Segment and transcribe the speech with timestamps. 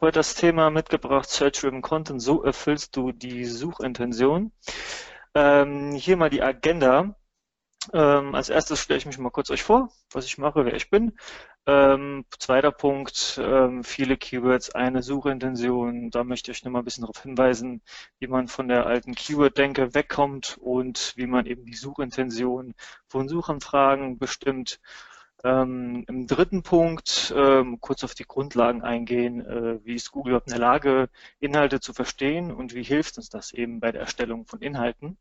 [0.00, 4.52] heute das Thema mitgebracht, Search-Driven Content, so erfüllst du die Suchintention.
[5.34, 7.16] Ähm, hier mal die Agenda.
[7.92, 10.90] Ähm, als erstes stelle ich mich mal kurz euch vor, was ich mache, wer ich
[10.90, 11.12] bin.
[11.66, 16.10] Ähm, zweiter Punkt, ähm, viele Keywords, eine Suchintention.
[16.10, 17.82] Da möchte ich nur mal ein bisschen darauf hinweisen,
[18.18, 22.74] wie man von der alten Keyword-Denke wegkommt und wie man eben die Suchintention
[23.08, 24.80] von Suchanfragen bestimmt.
[25.44, 29.40] Ähm, Im dritten Punkt ähm, kurz auf die Grundlagen eingehen.
[29.44, 33.28] Äh, wie ist Google überhaupt in der Lage, Inhalte zu verstehen und wie hilft uns
[33.28, 35.18] das eben bei der Erstellung von Inhalten?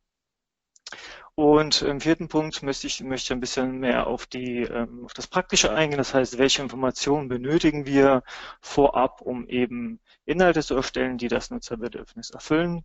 [1.35, 5.27] Und im vierten Punkt möchte ich möchte ein bisschen mehr auf die ähm, auf das
[5.27, 5.97] Praktische eingehen.
[5.97, 8.23] Das heißt, welche Informationen benötigen wir
[8.61, 12.83] vorab, um eben Inhalte zu erstellen, die das Nutzerbedürfnis erfüllen.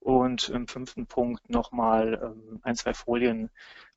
[0.00, 3.50] Und im fünften Punkt nochmal ähm, ein, zwei Folien,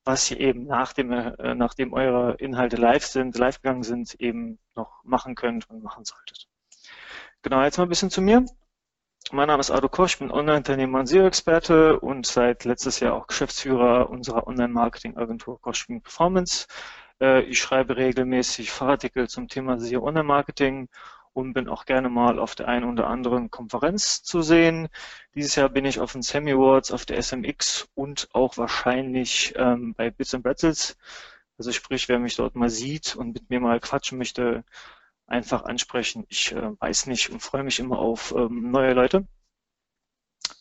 [0.05, 5.03] was ihr eben nachdem, äh, nachdem eure Inhalte live sind, live gegangen sind, eben noch
[5.03, 6.47] machen könnt und machen solltet.
[7.41, 8.45] Genau, jetzt mal ein bisschen zu mir.
[9.31, 13.27] Mein Name ist Ado Koch, ich bin Online-Unternehmer und SEO-Experte und seit letztes Jahr auch
[13.27, 16.67] Geschäftsführer unserer Online-Marketing-Agentur Koschwing Performance.
[17.21, 20.89] Äh, ich schreibe regelmäßig Fachartikel zum Thema SEO Online-Marketing
[21.33, 24.89] und bin auch gerne mal auf der einen oder anderen Konferenz zu sehen.
[25.35, 29.93] Dieses Jahr bin ich auf den Semi Awards, auf der SMX und auch wahrscheinlich ähm,
[29.95, 30.97] bei Bits and Pretzels.
[31.57, 34.63] Also sprich, wer mich dort mal sieht und mit mir mal quatschen möchte,
[35.27, 36.25] einfach ansprechen.
[36.29, 39.27] Ich äh, weiß nicht und freue mich immer auf ähm, neue Leute.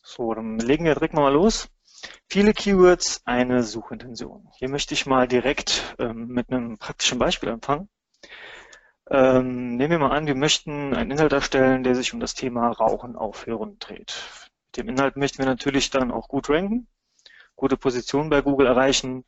[0.02, 1.68] So, dann legen wir direkt mal los.
[2.28, 4.48] Viele Keywords, eine Suchintention.
[4.58, 7.88] Hier möchte ich mal direkt ähm, mit einem praktischen Beispiel anfangen.
[9.12, 12.70] Ähm, nehmen wir mal an, wir möchten einen Inhalt erstellen, der sich um das Thema
[12.70, 14.14] Rauchen aufhören dreht.
[14.68, 16.88] Mit dem Inhalt möchten wir natürlich dann auch gut ranken,
[17.54, 19.24] gute Position bei Google erreichen,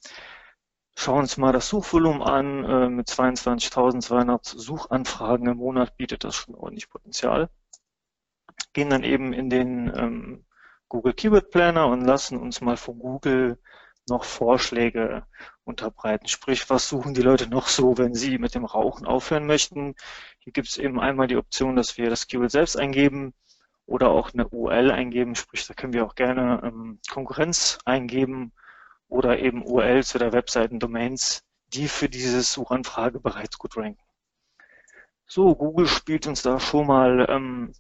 [0.97, 2.65] Schauen uns mal das Suchvolumen an.
[2.65, 7.51] Äh, mit 22.200 Suchanfragen im Monat bietet das schon ordentlich Potenzial.
[8.73, 10.47] Gehen dann eben in den ähm,
[10.89, 13.59] Google Keyword Planner und lassen uns mal von Google
[14.09, 15.27] noch Vorschläge
[15.65, 16.29] unterbreiten.
[16.29, 19.95] Sprich, was suchen die Leute noch so, wenn sie mit dem Rauchen aufhören möchten?
[20.39, 23.35] Hier gibt es eben einmal die Option, dass wir das Keyword selbst eingeben
[23.87, 25.35] oder auch eine URL eingeben.
[25.35, 28.53] Sprich, da können wir auch gerne ähm, Konkurrenz eingeben
[29.09, 34.01] oder eben URLs oder Webseiten-Domains, die für diese Suchanfrage bereits gut ranken.
[35.27, 37.73] So, Google spielt uns da schon mal ähm,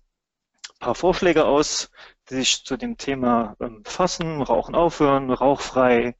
[0.70, 1.90] ein paar Vorschläge aus,
[2.28, 6.16] die sich zu dem Thema ähm, befassen, Rauchen aufhören, rauchfrei,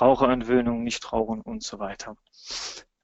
[0.00, 2.16] Raucherentwöhnung, nicht rauchen und so weiter.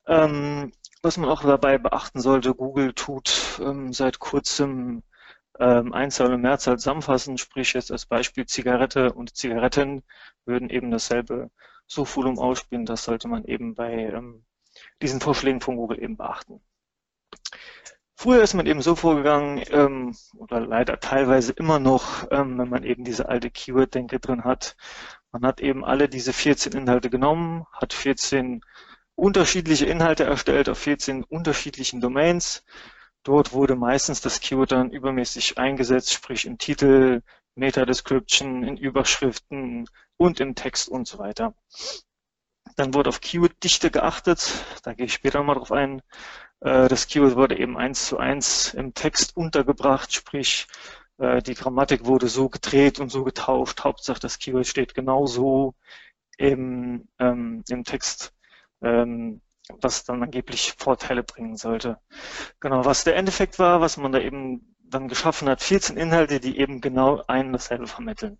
[0.06, 0.72] Ähm,
[1.02, 5.02] was man auch dabei beachten sollte, Google tut ähm, seit kurzem
[5.58, 10.02] ähm, Einzahl und Mehrzahl zusammenfassen, sprich jetzt als Beispiel Zigarette und Zigaretten
[10.46, 11.50] würden eben dasselbe
[11.86, 12.86] Suchvolumen ausspielen.
[12.86, 14.44] Das sollte man eben bei ähm,
[15.02, 16.60] diesen Vorschlägen von Google eben beachten.
[18.16, 22.84] Früher ist man eben so vorgegangen, ähm, oder leider teilweise immer noch, ähm, wenn man
[22.84, 24.76] eben diese alte Keyword-Denke drin hat.
[25.34, 28.62] Man hat eben alle diese 14 Inhalte genommen, hat 14
[29.14, 32.64] unterschiedliche Inhalte erstellt auf 14 unterschiedlichen Domains,
[33.24, 37.22] Dort wurde meistens das Keyword dann übermäßig eingesetzt, sprich im Titel,
[37.54, 41.54] Meta-Description, in Überschriften und im Text und so weiter.
[42.76, 44.52] Dann wurde auf Keyword-Dichte geachtet,
[44.82, 46.02] da gehe ich später mal drauf ein.
[46.60, 50.66] Äh, das Keyword wurde eben eins zu eins im Text untergebracht, sprich
[51.24, 53.82] äh, die Grammatik wurde so gedreht und so getauscht.
[53.84, 55.74] Hauptsache das Keyword steht genauso
[56.38, 58.34] im, ähm, im Text
[58.82, 59.40] ähm,
[59.80, 61.98] was dann angeblich Vorteile bringen sollte.
[62.60, 66.58] Genau, was der Endeffekt war, was man da eben dann geschaffen hat, 14 Inhalte, die
[66.58, 68.38] eben genau ein dasselbe vermitteln.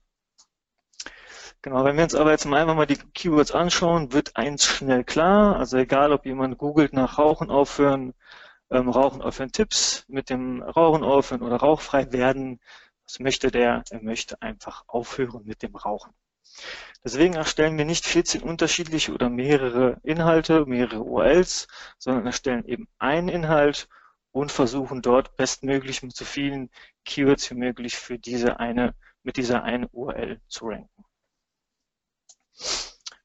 [1.62, 5.02] Genau, wenn wir uns aber jetzt mal einfach mal die Keywords anschauen, wird eins schnell
[5.02, 5.56] klar.
[5.56, 8.12] Also egal, ob jemand googelt nach Rauchen aufhören,
[8.70, 12.60] ähm, Rauchen aufhören Tipps, mit dem Rauchen aufhören oder rauchfrei werden,
[13.06, 13.84] was möchte der?
[13.90, 16.12] Er möchte einfach aufhören mit dem Rauchen.
[17.04, 21.66] Deswegen erstellen wir nicht 14 unterschiedliche oder mehrere Inhalte, mehrere URLs,
[21.98, 23.88] sondern erstellen eben einen Inhalt
[24.32, 26.70] und versuchen dort bestmöglich mit so vielen
[27.04, 31.04] Keywords wie möglich für diese eine, mit dieser einen URL zu ranken.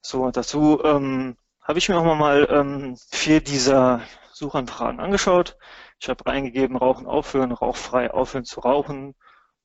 [0.01, 4.01] So, dazu ähm, habe ich mir auch mal ähm, vier dieser
[4.39, 5.57] Suchanfragen angeschaut.
[5.99, 9.15] Ich habe reingegeben, Rauchen aufhören, rauchfrei aufhören zu rauchen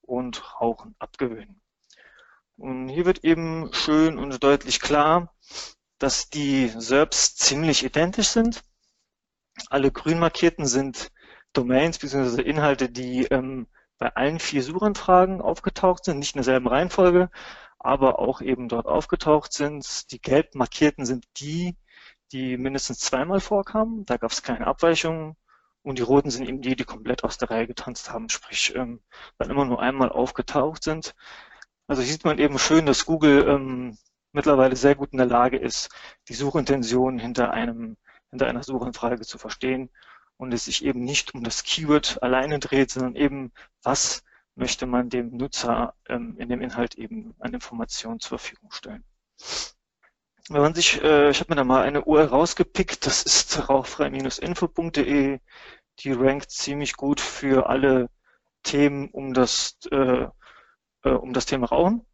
[0.03, 1.63] und Rauchen abgewöhnen.
[2.57, 5.33] Und hier wird eben schön und deutlich klar,
[5.99, 8.63] dass die SERPs ziemlich identisch sind.
[9.71, 11.11] Alle grün markierten sind
[11.53, 12.43] Domains bzw.
[12.43, 13.69] Inhalte, die ähm,
[13.99, 17.31] bei allen vier Suchanfragen aufgetaucht sind, nicht in derselben Reihenfolge,
[17.79, 20.11] aber auch eben dort aufgetaucht sind.
[20.11, 21.77] Die gelb markierten sind die,
[22.35, 24.05] die mindestens zweimal vorkamen.
[24.07, 25.37] Da gab es keine Abweichungen.
[25.83, 29.03] Und die roten sind eben die, die komplett aus der Reihe getanzt haben, sprich, ähm,
[29.39, 31.15] dann immer nur einmal aufgetaucht sind.
[31.87, 33.99] Also sieht man eben schön, dass Google ähm,
[34.33, 35.91] mittlerweile sehr gut in der Lage ist,
[36.29, 37.97] die Suchintention hinter einem,
[38.31, 39.91] hinter einer Suchanfrage zu verstehen
[40.39, 43.53] und es sich eben nicht um das Keyword alleine dreht, sondern eben,
[43.83, 44.25] was
[44.57, 49.05] möchte man dem Nutzer ähm, in dem Inhalt eben an Informationen zur Verfügung stellen.
[50.51, 55.41] Wenn man sich, äh, ich habe mir da mal eine URL rausgepickt, das ist rauchfrei-info.de,
[56.01, 58.11] die rankt ziemlich gut für alle
[58.63, 60.27] Themen um das, äh,
[61.05, 62.07] äh, um das Thema Rauchen.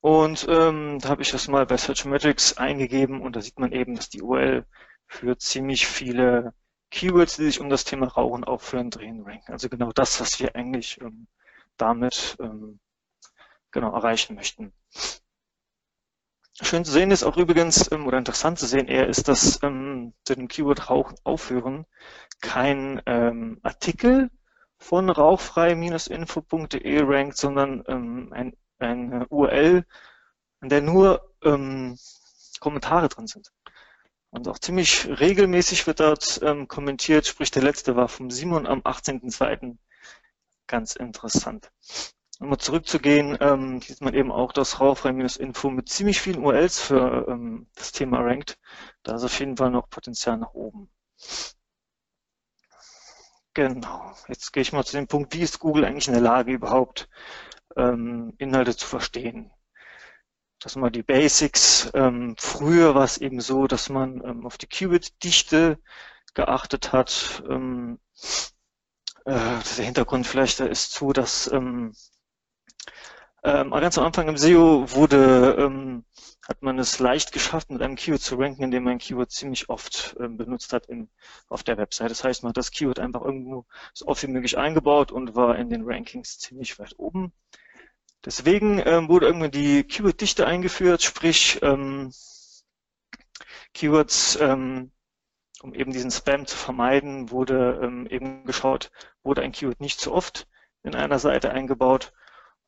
[0.00, 3.96] Und ähm, da habe ich das mal bei Searchmetrics eingegeben und da sieht man eben,
[3.96, 4.64] dass die URL
[5.06, 6.54] für ziemlich viele
[6.90, 9.52] Keywords, die sich um das Thema Rauchen aufführen, drehen, ranken.
[9.52, 11.26] Also genau das, was wir eigentlich ähm,
[11.76, 12.80] damit ähm,
[13.72, 14.72] genau erreichen möchten.
[16.60, 20.12] Schön zu sehen ist auch übrigens, ähm, oder interessant zu sehen eher, ist, dass ähm,
[20.24, 21.86] zu dem Keyword Rauchen aufhören
[22.40, 24.30] kein ähm, Artikel
[24.76, 29.84] von rauchfrei-info.de rankt, sondern ähm, ein, eine URL,
[30.60, 31.96] in der nur ähm,
[32.60, 33.52] Kommentare drin sind.
[34.30, 38.80] Und auch ziemlich regelmäßig wird dort ähm, kommentiert, sprich der letzte war vom Simon am
[38.80, 39.76] 18.02.
[40.66, 41.70] Ganz interessant.
[42.40, 47.26] Um mal zurückzugehen, ähm, sieht man eben auch, dass Rauchfrei-Info mit ziemlich vielen URLs für
[47.28, 48.58] ähm, das Thema rankt.
[49.02, 50.88] Da ist auf jeden Fall noch Potenzial nach oben.
[53.54, 54.14] Genau.
[54.28, 57.08] Jetzt gehe ich mal zu dem Punkt, wie ist Google eigentlich in der Lage, überhaupt
[57.76, 59.50] ähm, Inhalte zu verstehen?
[60.60, 61.90] Das sind mal die Basics.
[61.94, 65.78] Ähm, früher war es eben so, dass man ähm, auf die Keyword-Dichte
[66.34, 67.42] geachtet hat.
[67.48, 67.98] Ähm,
[69.24, 69.32] äh,
[69.76, 71.92] der Hintergrund vielleicht ist zu, dass ähm,
[73.44, 76.04] ähm, ganz am Anfang im SEO wurde, ähm,
[76.48, 79.68] hat man es leicht geschafft, mit einem Keyword zu ranken, indem man ein Keyword ziemlich
[79.68, 81.08] oft ähm, benutzt hat in,
[81.48, 82.10] auf der Website.
[82.10, 85.56] Das heißt, man hat das Keyword einfach irgendwo so oft wie möglich eingebaut und war
[85.56, 87.32] in den Rankings ziemlich weit oben.
[88.24, 92.12] Deswegen ähm, wurde irgendwann die Keyword-Dichte eingeführt, sprich ähm,
[93.72, 94.90] Keywords, ähm,
[95.62, 98.90] um eben diesen Spam zu vermeiden, wurde ähm, eben geschaut,
[99.22, 100.48] wurde ein Keyword nicht zu oft
[100.82, 102.12] in einer Seite eingebaut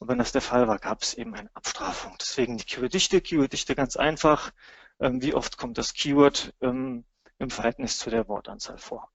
[0.00, 2.17] und wenn das der Fall war, gab es eben eine Abstrafung.
[2.19, 3.20] Deswegen die Keyworddichte.
[3.20, 4.50] Keyworddichte ganz einfach.
[4.99, 7.05] Ähm, wie oft kommt das Keyword ähm,
[7.38, 9.11] im Verhältnis zu der Wortanzahl vor?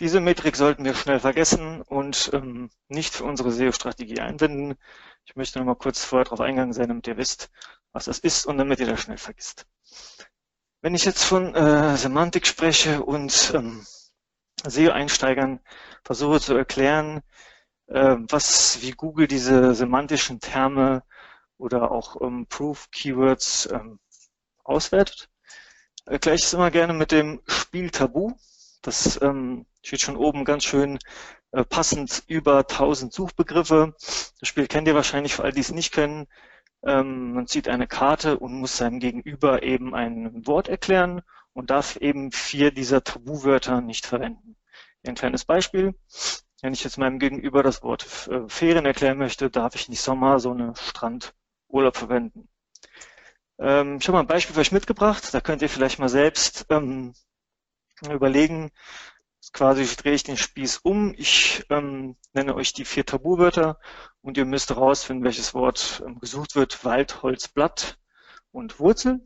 [0.00, 4.74] Diese Metrik sollten wir schnell vergessen und ähm, nicht für unsere SEO-Strategie einbinden.
[5.24, 7.50] Ich möchte noch mal kurz vorher darauf eingegangen sein, damit ihr wisst,
[7.92, 9.66] was das ist und damit ihr das schnell vergisst.
[10.82, 13.86] Wenn ich jetzt von äh, Semantik spreche und ähm,
[14.66, 15.60] SEO-Einsteigern
[16.04, 17.22] versuche zu erklären,
[17.86, 21.02] äh, was, wie Google diese semantischen Terme
[21.58, 23.98] oder auch ähm, Proof-Keywords ähm,
[24.64, 25.28] auswertet.
[26.06, 28.32] Erkläre ich es immer gerne mit dem Spiel Tabu.
[28.82, 30.98] Das ähm, steht schon oben ganz schön
[31.52, 33.94] äh, passend über 1000 Suchbegriffe.
[34.40, 36.26] Das Spiel kennt ihr wahrscheinlich, für all die es nicht kennen.
[36.82, 41.22] Ähm, man zieht eine Karte und muss seinem Gegenüber eben ein Wort erklären
[41.54, 44.56] und darf eben vier dieser Tabuwörter nicht verwenden.
[45.06, 45.94] Ein kleines Beispiel.
[46.64, 50.40] Wenn ich jetzt meinem Gegenüber das Wort äh, Ferien erklären möchte, darf ich nicht Sommer,
[50.40, 52.48] sondern Strandurlaub verwenden.
[53.58, 55.34] Ähm, ich habe mal ein Beispiel für euch mitgebracht.
[55.34, 57.12] Da könnt ihr vielleicht mal selbst ähm,
[58.10, 58.70] überlegen.
[59.52, 61.12] Quasi drehe ich den Spieß um.
[61.18, 63.78] Ich ähm, nenne euch die vier Tabuwörter
[64.22, 66.82] und ihr müsst herausfinden, welches Wort ähm, gesucht wird.
[66.82, 67.98] Wald, Holz, Blatt
[68.52, 69.20] und Wurzel.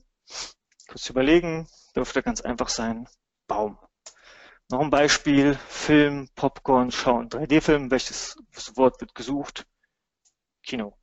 [0.88, 3.06] Kurz überlegen, dürfte ganz einfach sein.
[3.46, 3.78] Baum.
[4.70, 7.30] Noch ein Beispiel, Film, Popcorn, schauen.
[7.30, 8.37] 3D-Film, welches
[8.75, 9.66] Wort wird gesucht?
[10.62, 10.94] Kino.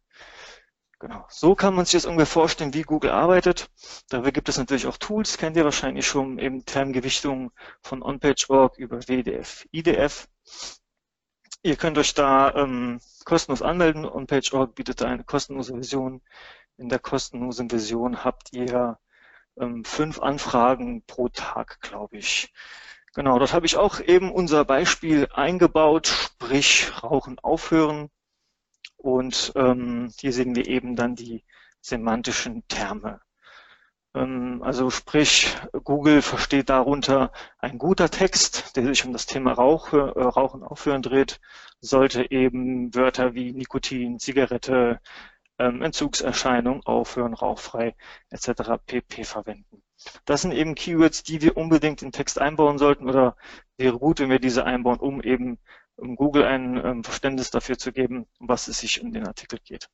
[0.99, 1.25] Genau.
[1.29, 3.69] So kann man sich das ungefähr vorstellen, wie Google arbeitet.
[4.09, 8.99] Dafür gibt es natürlich auch Tools, kennt ihr wahrscheinlich schon, eben Termgewichtung von OnPage.org über
[9.07, 10.27] WDF, IDF.
[11.63, 14.05] Ihr könnt euch da ähm, kostenlos anmelden.
[14.05, 16.21] OnPage.org bietet da eine kostenlose Version.
[16.77, 18.99] In der kostenlosen Version habt ihr
[19.59, 22.53] ähm, fünf Anfragen pro Tag, glaube ich.
[23.15, 28.09] Genau, dort habe ich auch eben unser Beispiel eingebaut, sprich Rauchen aufhören.
[28.97, 31.45] Und ähm, hier sehen wir eben dann die
[31.81, 33.21] semantischen Terme.
[34.13, 39.93] Ähm, also sprich, Google versteht darunter ein guter Text, der sich um das Thema Rauch,
[39.93, 41.39] äh, Rauchen aufhören dreht,
[41.79, 44.99] sollte eben Wörter wie Nikotin, Zigarette,
[45.59, 47.95] ähm, Entzugserscheinung, aufhören, rauchfrei
[48.29, 48.77] etc.
[48.85, 49.83] pp verwenden.
[50.25, 53.35] Das sind eben Keywords, die wir unbedingt in Text einbauen sollten oder
[53.77, 55.57] wäre gut, wenn wir diese einbauen, um eben
[55.97, 59.59] um Google ein ähm, Verständnis dafür zu geben, um was es sich in den Artikel
[59.63, 59.89] geht.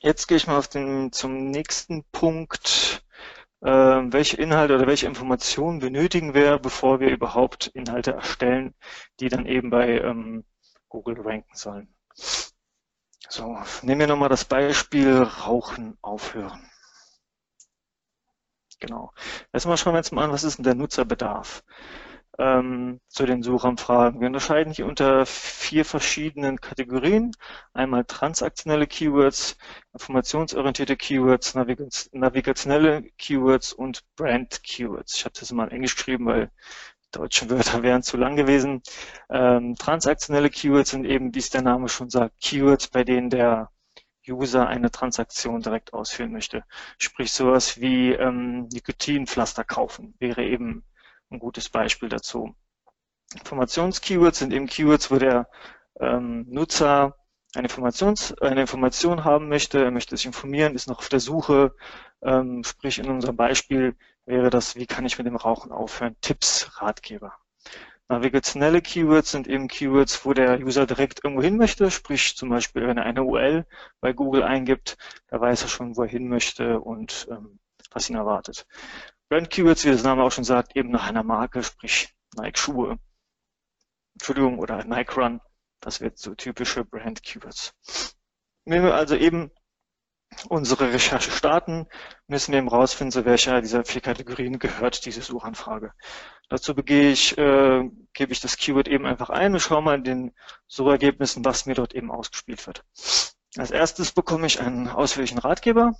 [0.00, 3.02] Jetzt gehe ich mal auf den, zum nächsten Punkt.
[3.62, 8.74] äh, welche Inhalte oder welche Informationen benötigen wir, bevor wir überhaupt Inhalte erstellen,
[9.20, 10.44] die dann eben bei ähm,
[10.88, 11.94] Google ranken sollen.
[13.28, 16.70] So, nehmen wir nochmal das Beispiel Rauchen aufhören.
[18.78, 19.12] Genau.
[19.52, 21.64] Erstmal schauen wir jetzt mal an, was ist denn der Nutzerbedarf
[22.38, 24.20] ähm, zu den Suchanfragen.
[24.20, 27.32] Wir unterscheiden hier unter vier verschiedenen Kategorien.
[27.72, 29.56] Einmal transaktionelle Keywords,
[29.92, 31.54] informationsorientierte Keywords,
[32.12, 35.16] navigationelle Keywords und Brand Keywords.
[35.16, 36.50] Ich habe das mal in Englisch geschrieben, weil
[37.12, 38.82] deutsche Wörter wären zu lang gewesen.
[39.30, 43.70] Ähm, transaktionelle Keywords sind eben, wie es der Name schon sagt, Keywords, bei denen der
[44.28, 46.64] User eine Transaktion direkt ausführen möchte.
[46.98, 50.84] Sprich sowas wie ähm, Nikotinpflaster kaufen wäre eben
[51.30, 52.54] ein gutes Beispiel dazu.
[53.34, 55.48] Informations-Keywords sind eben Keywords, wo der
[56.00, 57.16] ähm, Nutzer
[57.54, 61.74] eine, Informations, eine Information haben möchte, er möchte sich informieren, ist noch auf der Suche,
[62.22, 63.96] ähm, sprich in unserem Beispiel
[64.26, 67.34] wäre das, wie kann ich mit dem Rauchen aufhören, Tipps, Ratgeber.
[68.08, 72.86] Navigationelle Keywords sind eben Keywords, wo der User direkt irgendwo hin möchte, sprich zum Beispiel,
[72.86, 73.66] wenn er eine URL
[74.00, 74.96] bei Google eingibt,
[75.28, 77.58] da weiß er schon, wo er hin möchte und ähm,
[77.90, 78.66] was ihn erwartet.
[79.28, 82.98] Brand Keywords, wie das Name auch schon sagt, eben nach einer Marke, sprich Nike Schuhe,
[84.14, 85.40] Entschuldigung, oder Nike Run,
[85.80, 87.74] das wird so typische Brand Keywords.
[88.64, 89.50] Wenn wir also eben
[90.48, 91.86] unsere Recherche starten,
[92.26, 95.92] müssen wir eben rausfinden, zu welcher dieser vier Kategorien gehört diese Suchanfrage.
[96.48, 100.04] Dazu begehe ich, äh, gebe ich das Keyword eben einfach ein und schaue mal in
[100.04, 100.32] den
[100.66, 102.84] Suchergebnissen, was mir dort eben ausgespielt wird.
[103.56, 105.94] Als erstes bekomme ich einen ausführlichen Ratgeber.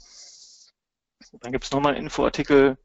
[1.40, 2.76] Dann gibt es nochmal einen Infoartikel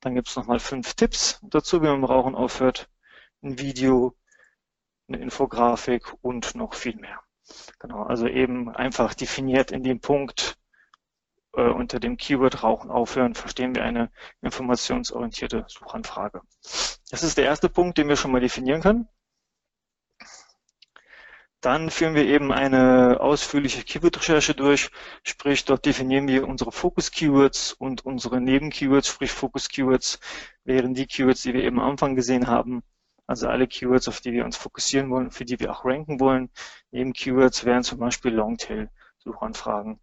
[0.00, 2.88] dann gibt es nochmal fünf Tipps dazu, wie man mit Rauchen aufhört,
[3.42, 4.16] ein Video,
[5.08, 7.20] eine Infografik und noch viel mehr.
[7.78, 10.56] Genau, also eben einfach definiert in dem Punkt
[11.54, 14.10] äh, unter dem Keyword Rauchen aufhören, verstehen wir eine
[14.42, 16.42] informationsorientierte Suchanfrage.
[17.10, 19.08] Das ist der erste Punkt, den wir schon mal definieren können.
[21.60, 24.90] Dann führen wir eben eine ausführliche Keyword-Recherche durch,
[25.22, 30.20] sprich dort definieren wir unsere Focus-Keywords und unsere Neben-Keywords, sprich Focus-Keywords
[30.64, 32.82] wären die Keywords, die wir eben am Anfang gesehen haben.
[33.26, 36.48] Also alle Keywords, auf die wir uns fokussieren wollen, für die wir auch ranken wollen.
[36.92, 40.00] Neben-Keywords wären zum Beispiel Longtail-Suchanfragen.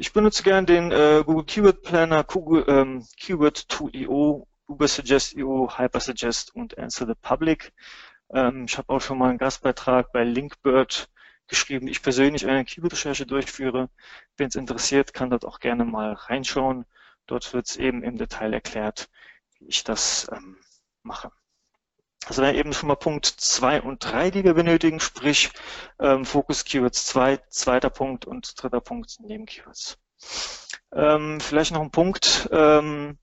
[0.00, 6.78] Ich benutze gerne den äh, Google Keyword Planner, Google ähm, Keyword 2.io, Ubersuggest.io, Hypersuggest und
[6.78, 7.74] Answer the Public.
[8.32, 11.10] Ähm, ich habe auch schon mal einen Gastbeitrag bei Linkbird
[11.48, 13.90] geschrieben, ich persönlich eine Keyword-Recherche durchführe.
[14.38, 16.86] Wenn es interessiert, kann dort auch gerne mal reinschauen.
[17.26, 19.10] Dort wird es eben im Detail erklärt,
[19.58, 20.56] wie ich das ähm,
[21.02, 21.30] mache.
[22.26, 25.50] Das wäre eben schon mal Punkt 2 und 3, die wir benötigen, sprich
[25.98, 29.98] ähm, Fokus Keywords 2, zweiter Punkt und dritter Punkt neben Keywords.
[30.92, 33.18] Ähm, vielleicht noch ein Punkt, ähm,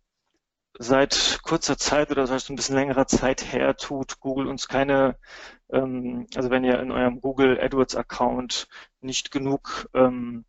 [0.79, 5.17] seit kurzer Zeit oder seit ein bisschen längerer Zeit her tut Google uns keine,
[5.71, 8.67] ähm, also wenn ihr in eurem Google AdWords Account
[9.01, 10.45] nicht genug ähm,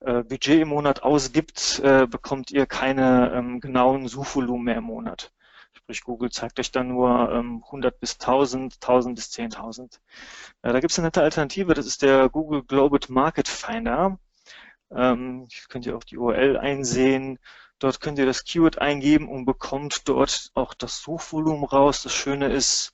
[0.00, 5.32] äh, Budget im Monat ausgibt, äh, bekommt ihr keine ähm, genauen Suchvolumen mehr im Monat.
[5.90, 9.98] Sprich, Google zeigt euch dann nur ähm, 100 bis 1000, 1000 bis 10.000.
[10.62, 14.16] Äh, da gibt es eine nette Alternative, das ist der Google Global Market Finder.
[14.92, 17.40] Ähm, könnt ihr auch die URL einsehen.
[17.80, 22.04] Dort könnt ihr das Keyword eingeben und bekommt dort auch das Suchvolumen raus.
[22.04, 22.92] Das Schöne ist,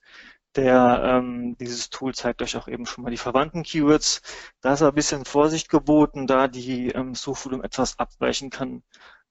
[0.54, 4.22] der, ähm, dieses Tool zeigt euch auch eben schon mal die verwandten Keywords.
[4.62, 8.82] Da ist ein bisschen Vorsicht geboten, da die ähm, Suchvolumen etwas abweichen kann.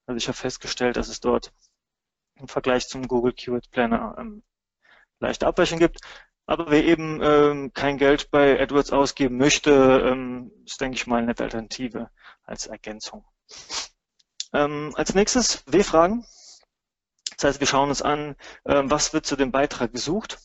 [0.05, 1.51] Also ich habe festgestellt, dass es dort
[2.39, 4.43] im Vergleich zum Google Keyword Planner ähm,
[5.19, 5.99] leichte Abweichungen gibt.
[6.47, 9.71] Aber wer eben ähm, kein Geld bei AdWords ausgeben möchte,
[10.05, 12.11] ähm, ist, denke ich mal, eine Alternative
[12.43, 13.25] als Ergänzung.
[14.53, 16.25] Ähm, als nächstes W-Fragen.
[17.37, 20.37] Das heißt, wir schauen uns an, ähm, was wird zu dem Beitrag gesucht.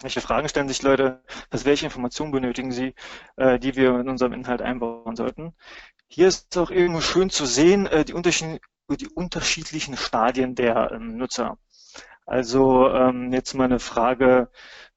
[0.00, 1.22] Welche Fragen stellen sich Leute?
[1.50, 2.94] Also welche Informationen benötigen sie,
[3.36, 5.54] äh, die wir in unserem Inhalt einbauen sollten?
[6.08, 8.60] Hier ist auch irgendwo schön zu sehen, äh, die, unterschied
[8.90, 11.58] die, unterschiedlichen Stadien der ähm, Nutzer.
[12.26, 14.50] Also ähm, jetzt mal eine Frage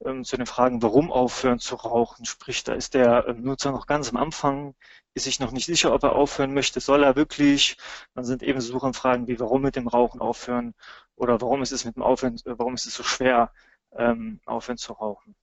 [0.05, 2.25] ähm, zu den Fragen, warum aufhören zu rauchen.
[2.25, 4.75] Sprich, da ist der ähm, Nutzer noch ganz am Anfang,
[5.13, 7.77] ist sich noch nicht sicher, ob er aufhören möchte, soll er wirklich.
[8.15, 10.73] Dann sind eben Suchanfragen wie, warum mit dem Rauchen aufhören
[11.15, 13.51] oder warum ist es mit dem Aufhören, äh, warum ist es so schwer,
[13.93, 15.35] ähm, aufhören zu rauchen.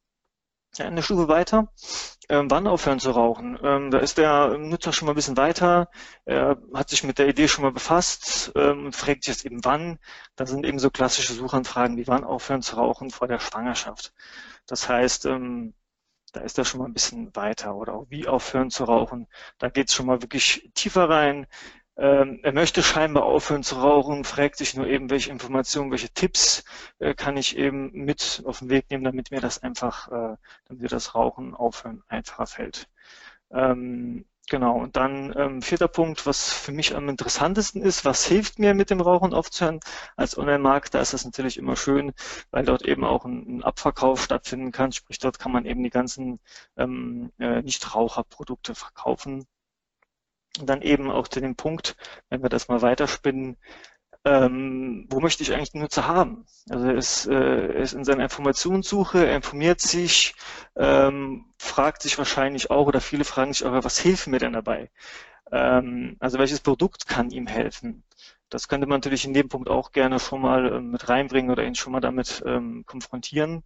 [0.79, 1.69] Eine Stufe weiter,
[2.29, 3.59] ähm, wann aufhören zu rauchen.
[3.63, 5.89] Ähm, da ist der Nutzer schon mal ein bisschen weiter,
[6.25, 9.65] er hat sich mit der Idee schon mal befasst ähm, und fragt sich jetzt eben
[9.65, 9.99] wann.
[10.37, 14.13] Da sind eben so klassische Suchanfragen wie wann aufhören zu rauchen vor der Schwangerschaft.
[14.67, 15.75] Das heißt, ähm,
[16.33, 19.29] da ist er schon mal ein bisschen weiter oder auch wie aufhören zu rauchen.
[19.59, 21.47] Da geht es schon mal wirklich tiefer rein.
[21.97, 26.65] Ähm, er möchte scheinbar aufhören zu rauchen, fragt sich nur eben, welche Informationen, welche Tipps
[26.99, 30.37] äh, kann ich eben mit auf den Weg nehmen, damit mir das einfach, äh,
[30.67, 32.89] damit mir das Rauchen aufhören einfacher fällt.
[33.53, 38.59] Ähm, Genau, und dann ähm, vierter Punkt, was für mich am interessantesten ist, was hilft
[38.59, 39.81] mir mit dem Rauchen aufzuhören
[40.17, 42.13] als Online-Markt, da ist das natürlich immer schön,
[42.51, 45.89] weil dort eben auch ein, ein, Abverkauf stattfinden kann, sprich dort kann man eben die
[45.91, 46.41] ganzen
[46.77, 49.47] ähm, äh, Nichtraucherprodukte verkaufen.
[50.61, 51.97] Und dann eben auch zu dem Punkt,
[52.29, 53.57] wenn wir das mal weiterspinnen,
[54.25, 56.47] ähm, wo möchte ich eigentlich den Nutzer haben?
[56.71, 60.35] Also er ist, äh, er ist in seiner Informationssuche, er informiert sich,
[60.77, 64.91] ähm, fragt sich wahrscheinlich auch, oder viele fragen sich auch, was hilft mir denn dabei?
[65.53, 68.05] Ähm, also welches Produkt kann ihm helfen?
[68.51, 71.65] Das könnte man natürlich in dem Punkt auch gerne schon mal ähm, mit reinbringen oder
[71.65, 73.65] ihn schon mal damit ähm, konfrontieren.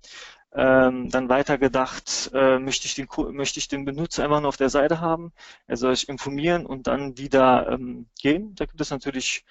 [0.54, 4.56] Ähm, dann weiter gedacht, äh, möchte, ich den, möchte ich den Benutzer einfach nur auf
[4.56, 5.32] der Seite haben.
[5.66, 8.54] Er soll sich informieren und dann wieder ähm, gehen.
[8.54, 9.44] Da gibt es natürlich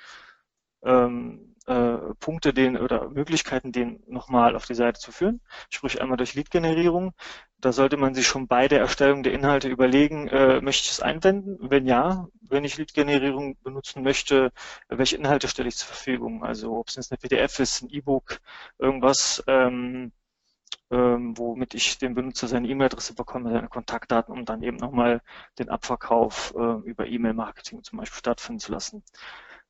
[0.84, 5.42] ähm, äh, Punkte, den oder Möglichkeiten, den nochmal auf die Seite zu führen.
[5.70, 7.14] Sprich einmal durch Lead-Generierung.
[7.60, 11.02] Da sollte man sich schon bei der Erstellung der Inhalte überlegen, äh, möchte ich es
[11.02, 11.58] einwenden?
[11.60, 14.52] Wenn ja, wenn ich Lead-Generierung benutzen möchte,
[14.90, 16.44] welche Inhalte stelle ich zur Verfügung?
[16.44, 18.40] Also ob es jetzt eine PDF ist, ein E-Book,
[18.78, 20.12] irgendwas, ähm,
[20.90, 25.22] ähm, womit ich dem Benutzer seine E-Mail-Adresse bekomme, seine Kontaktdaten, um dann eben nochmal
[25.60, 29.04] den Abverkauf äh, über E-Mail-Marketing zum Beispiel stattfinden zu lassen.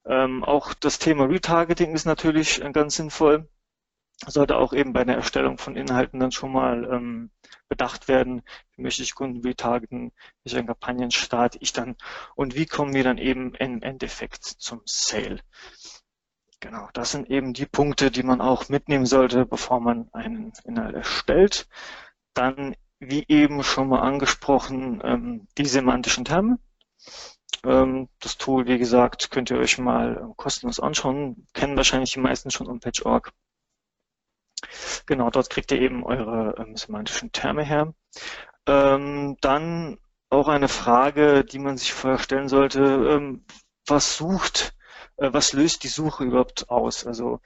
[0.05, 3.49] Ähm, auch das Thema Retargeting ist natürlich äh, ganz sinnvoll.
[4.25, 7.29] Sollte auch eben bei der Erstellung von Inhalten dann schon mal ähm,
[7.69, 8.41] bedacht werden,
[8.75, 10.11] wie möchte ich Kunden retargeten,
[10.43, 11.95] welche Kampagnen starte ich dann
[12.35, 15.39] und wie kommen wir dann eben im Endeffekt zum Sale.
[16.59, 20.95] Genau, das sind eben die Punkte, die man auch mitnehmen sollte, bevor man einen Inhalt
[20.95, 21.67] erstellt.
[22.33, 26.57] Dann, wie eben schon mal angesprochen, ähm, die semantischen Terme.
[27.63, 31.45] Ähm, das Tool, wie gesagt, könnt ihr euch mal ähm, kostenlos anschauen.
[31.53, 33.31] Kennen wahrscheinlich die meisten schon um Patch.org.
[35.05, 37.93] Genau, dort kriegt ihr eben eure ähm, semantischen Terme her.
[38.65, 39.97] Dann
[40.29, 43.39] auch eine Frage, die man sich vorher stellen sollte.
[43.87, 44.76] Was sucht,
[45.17, 47.05] was löst die Suche überhaupt aus?
[47.05, 47.39] Also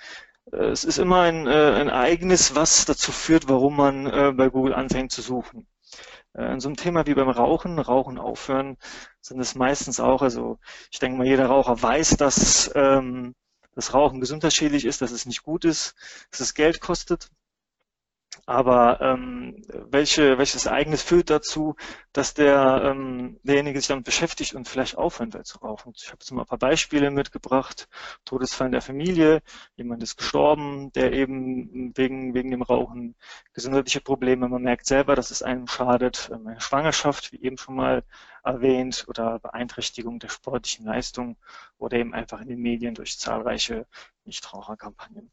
[0.52, 4.50] äh, es ist immer ein, äh, ein Ereignis, was dazu führt, warum man äh, bei
[4.50, 5.68] Google anfängt zu suchen.
[6.34, 8.78] Äh, in so einem Thema wie beim Rauchen, Rauchen aufhören,
[9.22, 10.60] sind es meistens auch, also
[10.92, 13.36] ich denke mal, jeder Raucher weiß, dass ähm,
[13.76, 15.96] das Rauchen gesundheitsschädlich ist, dass es nicht gut ist,
[16.32, 17.30] dass es Geld kostet.
[18.46, 21.76] Aber ähm, welche, welches Ereignis führt dazu,
[22.12, 25.94] dass der, ähm, derjenige sich damit beschäftigt und vielleicht aufhören will zu rauchen?
[25.96, 27.88] Ich habe jetzt mal ein paar Beispiele mitgebracht.
[28.26, 29.42] Todesfall in der Familie,
[29.76, 33.16] jemand ist gestorben, der eben wegen, wegen dem Rauchen
[33.54, 38.04] gesundheitliche Probleme, man merkt selber, dass es einem schadet, ähm, Schwangerschaft, wie eben schon mal
[38.44, 41.38] erwähnt, oder Beeinträchtigung der sportlichen Leistung
[41.78, 43.86] oder eben einfach in den Medien durch zahlreiche
[44.26, 45.32] Nichtraucherkampagnen.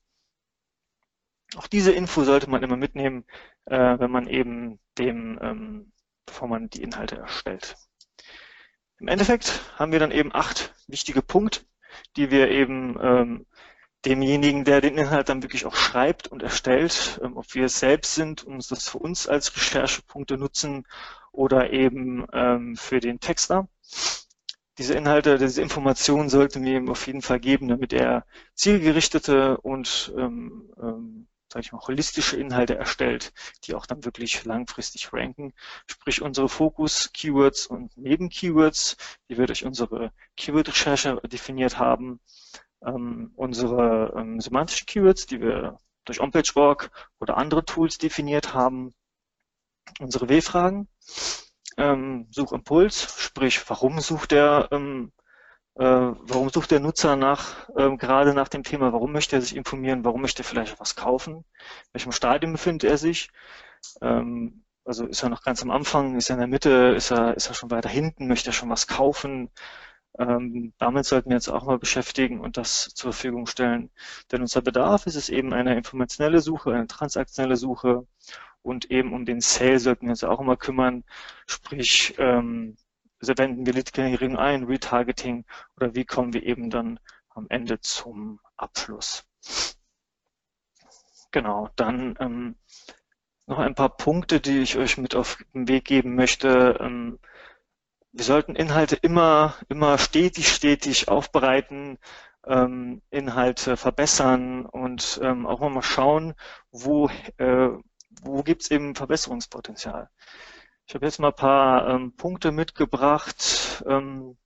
[1.56, 3.24] Auch diese Info sollte man immer mitnehmen,
[3.64, 5.92] äh, wenn man eben dem, ähm,
[6.26, 7.76] bevor man die Inhalte erstellt.
[8.98, 11.60] Im Endeffekt haben wir dann eben acht wichtige Punkte,
[12.16, 13.46] die wir eben ähm,
[14.04, 18.14] demjenigen, der den Inhalt dann wirklich auch schreibt und erstellt, ähm, ob wir es selbst
[18.14, 20.86] sind und das für uns als Recherchepunkte nutzen
[21.32, 23.68] oder eben ähm, für den Texter.
[24.78, 30.12] Diese Inhalte, diese Informationen sollten wir ihm auf jeden Fall geben, damit er zielgerichtete und
[30.16, 33.32] ähm, ähm, sage ich mal, holistische Inhalte erstellt,
[33.64, 35.52] die auch dann wirklich langfristig ranken.
[35.86, 38.96] Sprich unsere Fokus-Keywords und Neben-Keywords,
[39.28, 42.20] die wir durch unsere Keyword-Recherche definiert haben,
[42.82, 48.94] ähm, unsere ähm, semantischen Keywords, die wir durch OnPage.org oder andere Tools definiert haben,
[50.00, 50.88] unsere W-Fragen,
[51.76, 55.27] ähm, Suchimpuls, sprich, warum sucht er ähm, äh,
[55.78, 60.04] warum sucht der Nutzer nach, ähm, gerade nach dem Thema, warum möchte er sich informieren,
[60.04, 61.44] warum möchte er vielleicht was kaufen, in
[61.92, 63.30] welchem Stadium befindet er sich,
[64.02, 67.36] ähm, also ist er noch ganz am Anfang, ist er in der Mitte, ist er,
[67.36, 69.50] ist er schon weiter hinten, möchte er schon was kaufen,
[70.18, 73.90] ähm, damit sollten wir uns auch mal beschäftigen und das zur Verfügung stellen.
[74.32, 78.06] Denn unser Bedarf ist es eben eine informationelle Suche, eine transaktionelle Suche.
[78.62, 81.04] Und eben um den Sale sollten wir uns auch immer kümmern,
[81.46, 82.76] sprich ähm,
[83.20, 85.44] also wenden wir Lead-Generierung ein, Retargeting
[85.76, 87.00] oder wie kommen wir eben dann
[87.30, 89.24] am Ende zum Abschluss.
[91.30, 92.56] Genau, dann ähm,
[93.46, 96.78] noch ein paar Punkte, die ich euch mit auf den Weg geben möchte.
[96.80, 97.18] Ähm,
[98.12, 101.98] wir sollten Inhalte immer, immer stetig, stetig aufbereiten,
[102.46, 106.34] ähm, Inhalte verbessern und ähm, auch mal schauen,
[106.70, 107.68] wo, äh,
[108.22, 110.10] wo gibt es eben Verbesserungspotenzial.
[110.88, 113.84] Ich habe jetzt mal ein paar ähm, Punkte mitgebracht.
[113.86, 114.38] Ähm,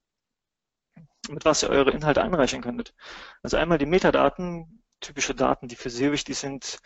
[1.28, 2.94] mit was ihr eure Inhalte einreichen könntet.
[3.42, 6.80] Also einmal die Metadaten, typische Daten, die für SEO wichtig sind,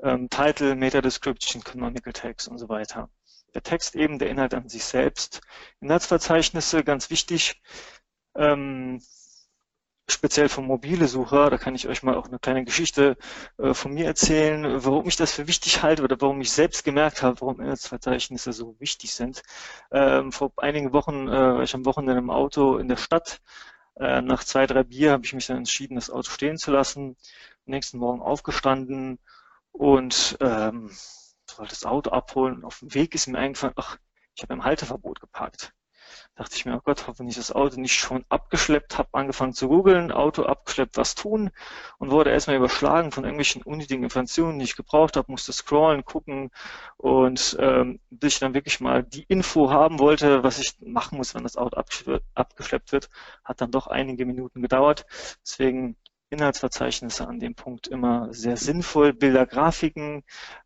[0.00, 3.10] ähm, Title, Meta-Description, Canonical Tags und so weiter.
[3.54, 5.40] Der Text eben, der Inhalt an sich selbst.
[5.80, 7.60] Inhaltsverzeichnisse, ganz wichtig,
[8.36, 9.02] ähm,
[10.08, 13.16] speziell für mobile Sucher, da kann ich euch mal auch eine kleine Geschichte
[13.58, 17.22] äh, von mir erzählen, warum ich das für wichtig halte oder warum ich selbst gemerkt
[17.22, 19.42] habe, warum Inhaltsverzeichnisse so wichtig sind.
[19.90, 23.40] Ähm, vor einigen Wochen äh, war ich am Wochenende im Auto in der Stadt.
[23.96, 27.16] Äh, nach zwei, drei Bier habe ich mich dann entschieden, das Auto stehen zu lassen.
[27.66, 29.18] Am nächsten Morgen aufgestanden
[29.72, 30.90] und ähm,
[31.56, 32.64] wollte das Auto abholen.
[32.64, 33.98] Auf dem Weg ist mir eingefallen, ach,
[34.34, 35.72] ich habe im Halteverbot geparkt
[36.34, 40.10] dachte ich mir, oh Gott, hoffentlich das Auto nicht schon abgeschleppt, habe angefangen zu googeln,
[40.10, 41.50] Auto abgeschleppt, was tun
[41.98, 46.50] und wurde erstmal überschlagen von irgendwelchen unnötigen Informationen, die ich gebraucht habe, musste scrollen, gucken
[46.96, 51.34] und ähm, bis ich dann wirklich mal die Info haben wollte, was ich machen muss,
[51.34, 51.76] wenn das Auto
[52.34, 53.10] abgeschleppt wird,
[53.44, 55.04] hat dann doch einige Minuten gedauert.
[55.44, 55.96] Deswegen
[56.30, 59.12] Inhaltsverzeichnisse an dem Punkt immer sehr sinnvoll.
[59.12, 60.24] Bilder, Grafiken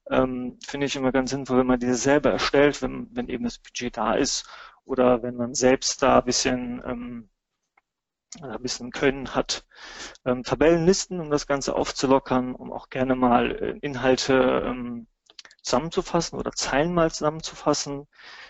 [0.09, 3.59] ähm, finde ich immer ganz sinnvoll, wenn man diese selber erstellt, wenn, wenn eben das
[3.59, 4.49] Budget da ist
[4.87, 7.31] oder wenn man selbst da ein bisschen, ähm,
[8.43, 9.65] ein bisschen Können hat.
[10.25, 15.07] Ähm, Tabellenlisten, um das Ganze aufzulockern, um auch gerne mal äh, Inhalte ähm,
[15.63, 18.07] zusammenzufassen oder Zeilen mal zusammenzufassen.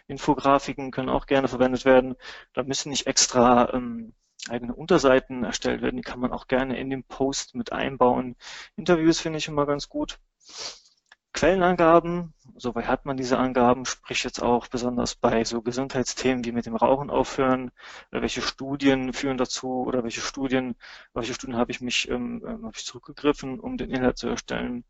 [0.09, 2.17] Infografiken können auch gerne verwendet werden.
[2.55, 4.15] Da müssen nicht extra ähm,
[4.49, 5.97] eigene Unterseiten erstellt werden.
[5.97, 8.37] Die kann man auch gerne in den Post mit einbauen.
[8.77, 10.19] Interviews finde ich immer ganz gut.
[11.37, 16.65] Quellenangaben, soweit hat man diese Angaben, sprich jetzt auch besonders bei so Gesundheitsthemen wie mit
[16.65, 17.73] dem Rauchen aufhören,
[18.11, 20.77] äh, welche Studien führen dazu oder welche Studien,
[21.13, 24.85] welche Studien habe ich mich ähm, ähm, habe ich zurückgegriffen, um den Inhalt zu erstellen.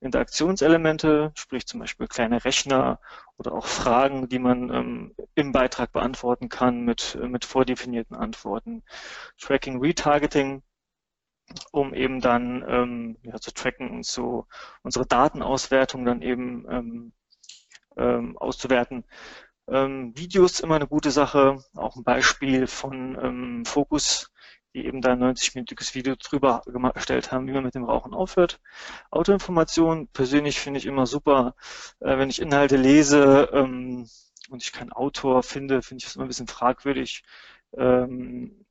[0.00, 2.98] Interaktionselemente, sprich zum Beispiel kleine Rechner
[3.36, 8.82] oder auch Fragen, die man ähm, im Beitrag beantworten kann mit, äh, mit vordefinierten Antworten.
[9.38, 10.62] Tracking, Retargeting,
[11.72, 14.46] um eben dann ähm, ja, zu tracken und so
[14.82, 17.12] unsere Datenauswertung dann eben ähm,
[17.96, 19.04] ähm, auszuwerten.
[19.68, 24.30] Ähm, Videos immer eine gute Sache, auch ein Beispiel von ähm, Focus,
[24.74, 26.62] die eben da ein 90-minütiges Video drüber
[26.94, 28.60] erstellt haben, wie man mit dem Rauchen aufhört.
[29.10, 31.54] Autoinformation persönlich finde ich immer super,
[32.00, 34.08] äh, wenn ich Inhalte lese ähm,
[34.50, 37.22] und ich keinen Autor finde, finde ich das immer ein bisschen fragwürdig.
[37.76, 38.63] Ähm,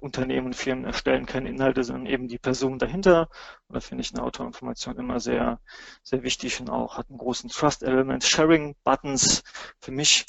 [0.00, 3.28] Unternehmen und Firmen erstellen keine Inhalte, sondern eben die Person dahinter.
[3.68, 5.60] Und da finde ich eine Autorinformation immer sehr,
[6.02, 8.24] sehr wichtig und auch hat einen großen Trust-Element.
[8.24, 9.42] Sharing-Buttons
[9.80, 10.26] für mich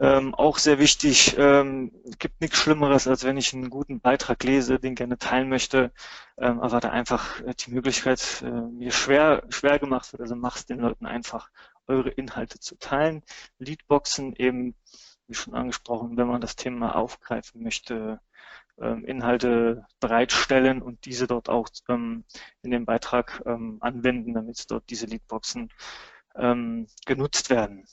[0.00, 1.36] ähm, auch sehr wichtig.
[1.38, 5.92] Ähm, gibt nichts Schlimmeres, als wenn ich einen guten Beitrag lese, den gerne teilen möchte,
[6.38, 10.20] ähm, aber da einfach äh, die Möglichkeit äh, mir schwer, schwer gemacht wird.
[10.20, 11.50] Also mach's den Leuten einfach,
[11.86, 13.22] eure Inhalte zu teilen.
[13.58, 14.74] Leadboxen eben,
[15.28, 18.20] wie schon angesprochen, wenn man das Thema aufgreifen möchte,
[18.78, 22.24] Inhalte bereitstellen und diese dort auch ähm,
[22.62, 25.72] in dem Beitrag ähm, anwenden, damit dort diese Leadboxen
[26.36, 27.86] ähm, genutzt werden.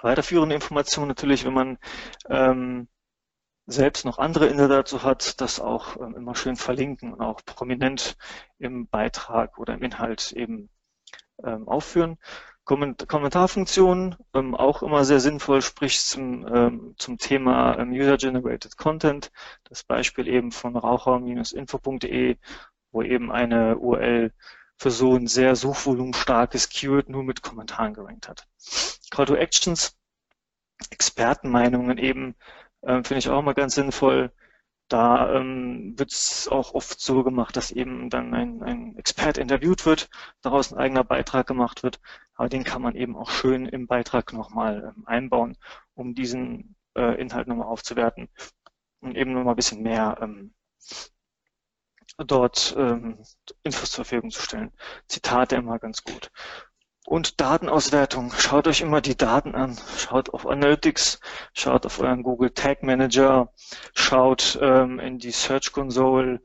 [0.00, 1.78] Weiterführende Informationen natürlich, wenn man
[2.28, 2.88] ähm,
[3.66, 8.16] selbst noch andere Inhalte dazu hat, das auch ähm, immer schön verlinken und auch prominent
[8.58, 10.70] im Beitrag oder im Inhalt eben
[11.44, 12.18] ähm, aufführen.
[12.64, 19.32] Kommentarfunktionen, ähm, auch immer sehr sinnvoll, sprich zum, ähm, zum Thema ähm, User-Generated Content.
[19.64, 22.36] Das Beispiel eben von raucher-info.de,
[22.92, 24.32] wo eben eine URL
[24.78, 28.46] für so ein sehr suchvolumenstarkes Keyword nur mit Kommentaren gerankt hat.
[29.10, 29.96] Call to Actions,
[30.90, 32.36] Expertenmeinungen eben,
[32.82, 34.32] ähm, finde ich auch immer ganz sinnvoll.
[34.92, 39.86] Da ähm, wird es auch oft so gemacht, dass eben dann ein, ein Expert interviewt
[39.86, 40.10] wird,
[40.42, 41.98] daraus ein eigener Beitrag gemacht wird.
[42.34, 45.56] Aber den kann man eben auch schön im Beitrag nochmal ähm, einbauen,
[45.94, 48.28] um diesen äh, Inhalt nochmal aufzuwerten
[49.00, 50.52] und eben nochmal ein bisschen mehr ähm,
[52.18, 53.18] dort ähm,
[53.62, 54.72] Infos zur Verfügung zu stellen.
[55.08, 56.30] Zitate immer ganz gut.
[57.12, 58.32] Und Datenauswertung.
[58.32, 59.76] Schaut euch immer die Daten an.
[59.98, 61.20] Schaut auf Analytics,
[61.52, 63.52] schaut auf euren Google Tag Manager,
[63.94, 66.40] schaut ähm, in die Search Console,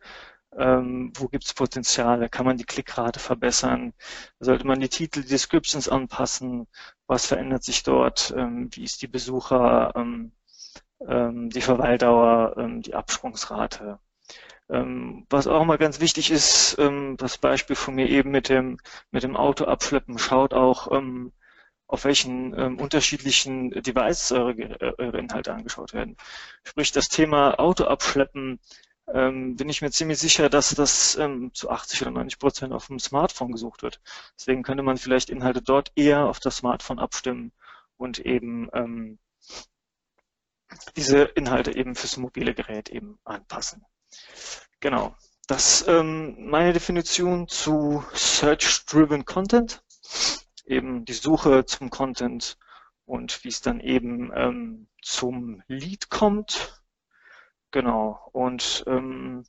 [0.58, 3.94] ähm, wo gibt es Potenziale, kann man die Klickrate verbessern,
[4.42, 6.68] sollte man die Titel, die Descriptions anpassen,
[7.08, 10.34] was verändert sich dort, ähm, wie ist die Besucher, ähm,
[11.08, 14.00] ähm die Verweildauer, ähm, die Absprungsrate.
[14.70, 18.80] Ähm, was auch mal ganz wichtig ist, ähm, das Beispiel von mir eben mit dem,
[19.12, 21.32] mit dem Auto abschleppen, schaut auch, ähm,
[21.88, 26.18] auf welchen unterschiedlichen Devices eure, eure Inhalte angeschaut werden.
[26.66, 28.60] Sprich, das Thema Auto abschleppen,
[29.14, 32.88] ähm, bin ich mir ziemlich sicher, dass das ähm, zu 80 oder 90 Prozent auf
[32.88, 34.02] dem Smartphone gesucht wird.
[34.38, 37.54] Deswegen könnte man vielleicht Inhalte dort eher auf das Smartphone abstimmen
[37.98, 39.20] und eben ähm,
[40.98, 43.86] diese Inhalte eben fürs mobile Gerät eben anpassen.
[44.80, 45.16] Genau.
[45.48, 49.82] Das ähm, meine Definition zu Search-Driven Content,
[50.66, 52.58] eben die Suche zum Content
[53.06, 56.84] und wie es dann eben ähm, zum Lead kommt.
[57.72, 58.30] Genau.
[58.34, 59.46] Und ähm,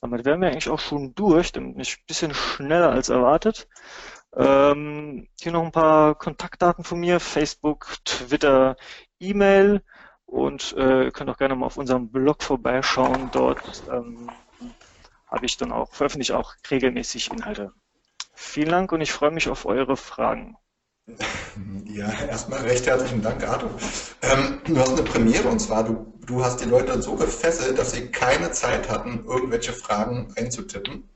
[0.00, 1.74] damit wären wir eigentlich auch schon durch, ein
[2.06, 3.68] bisschen schneller als erwartet.
[4.34, 8.76] Ähm, hier noch ein paar Kontaktdaten von mir, Facebook, Twitter,
[9.18, 9.82] E-Mail
[10.32, 13.28] und äh, ihr könnt auch gerne mal auf unserem Blog vorbeischauen.
[13.32, 14.30] Dort ähm,
[15.26, 17.72] habe ich dann auch, veröffentliche auch regelmäßig Inhalte.
[18.32, 20.56] Vielen Dank und ich freue mich auf eure Fragen.
[21.84, 23.70] Ja, erstmal recht herzlichen Dank, Arthur.
[24.22, 27.92] Ähm, du hast eine Premiere und zwar, du, du hast die Leute so gefesselt, dass
[27.92, 31.10] sie keine Zeit hatten, irgendwelche Fragen einzutippen.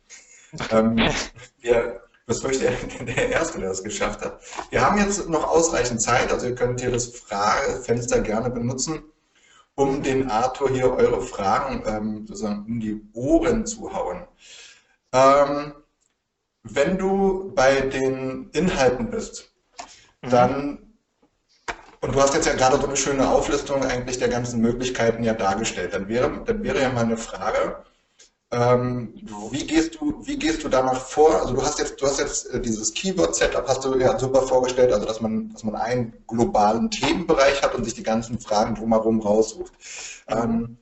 [0.70, 0.98] Ähm,
[1.60, 2.72] wir, das war ich der,
[3.04, 4.40] der Erste, der das geschafft hat.
[4.70, 9.02] Wir haben jetzt noch ausreichend Zeit, also ihr könnt hier das Fragefenster gerne benutzen,
[9.74, 14.26] um den Arthur hier eure Fragen ähm, sozusagen in die Ohren zu hauen.
[15.12, 15.74] Ähm,
[16.64, 19.52] wenn du bei den Inhalten bist,
[20.22, 20.30] mhm.
[20.30, 20.78] dann,
[22.00, 25.34] und du hast jetzt ja gerade so eine schöne Auflistung eigentlich der ganzen Möglichkeiten ja
[25.34, 27.84] dargestellt, dann wäre, dann wäre ja mal eine Frage,
[28.52, 29.12] ähm,
[29.50, 31.40] wie gehst du, wie gehst du danach vor?
[31.40, 34.92] Also du hast jetzt, du hast jetzt äh, dieses Keyword-Setup, hast du ja super vorgestellt,
[34.92, 39.20] also dass man, dass man einen globalen Themenbereich hat und sich die ganzen Fragen drumherum
[39.20, 39.72] raussucht.
[40.28, 40.78] Ähm,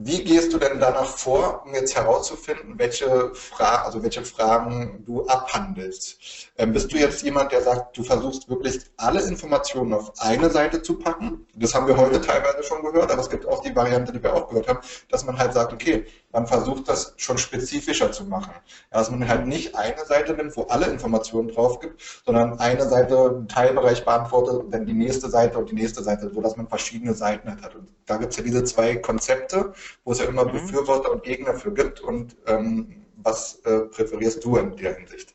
[0.00, 5.26] wie gehst du denn danach vor, um jetzt herauszufinden, welche, Fra also welche Fragen du
[5.26, 6.52] abhandelst?
[6.56, 10.82] Ähm, bist du jetzt jemand, der sagt, du versuchst wirklich alle Informationen auf eine Seite
[10.82, 11.44] zu packen?
[11.56, 14.32] Das haben wir heute teilweise schon gehört, aber es gibt auch die Variante, die wir
[14.34, 14.78] auch gehört haben,
[15.10, 18.52] dass man halt sagt, okay, man versucht das schon spezifischer zu machen.
[18.92, 23.18] Dass man halt nicht eine Seite nimmt, wo alle Informationen drauf gibt, sondern eine Seite
[23.18, 26.68] einen Teilbereich beantwortet und dann die nächste Seite und die nächste Seite, so dass man
[26.68, 27.74] verschiedene Seiten hat.
[27.74, 29.72] Und da gibt es ja diese zwei Konzepte,
[30.04, 30.52] wo es ja immer mhm.
[30.52, 32.00] Befürworter und Gegner für gibt.
[32.00, 35.34] Und ähm, was äh, präferierst du in der Hinsicht?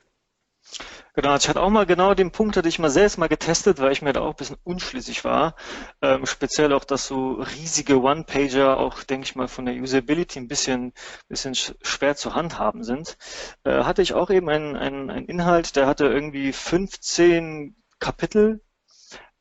[1.16, 3.92] Genau, ich hatte auch mal genau den Punkt, hatte ich mal selbst mal getestet, weil
[3.92, 5.56] ich mir da auch ein bisschen unschlüssig war.
[6.02, 10.48] Ähm, speziell auch, dass so riesige One-Pager auch, denke ich mal, von der Usability ein
[10.48, 10.94] bisschen,
[11.28, 13.18] bisschen schwer zu handhaben sind.
[13.64, 18.64] Äh, hatte ich auch eben einen, einen, einen Inhalt, der hatte irgendwie 15 Kapitel.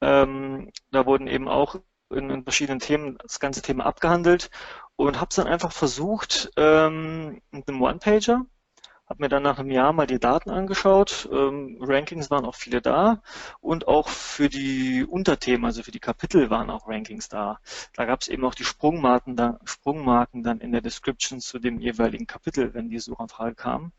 [0.03, 1.77] Ähm, da wurden eben auch
[2.11, 4.51] in, in verschiedenen Themen das ganze Thema abgehandelt
[4.96, 8.46] und habe es dann einfach versucht ähm, mit einem One-Pager
[9.12, 11.28] habe mir dann nach einem Jahr mal die Daten angeschaut.
[11.31, 13.20] Ähm, Rankings waren auch viele da
[13.61, 17.59] und auch für die Unterthemen, also für die Kapitel waren auch Rankings da.
[17.94, 21.78] Da gab es eben auch die Sprungmarken, da, Sprungmarken dann in der Description zu dem
[21.78, 23.92] jeweiligen Kapitel, wenn die Suchanfrage kam.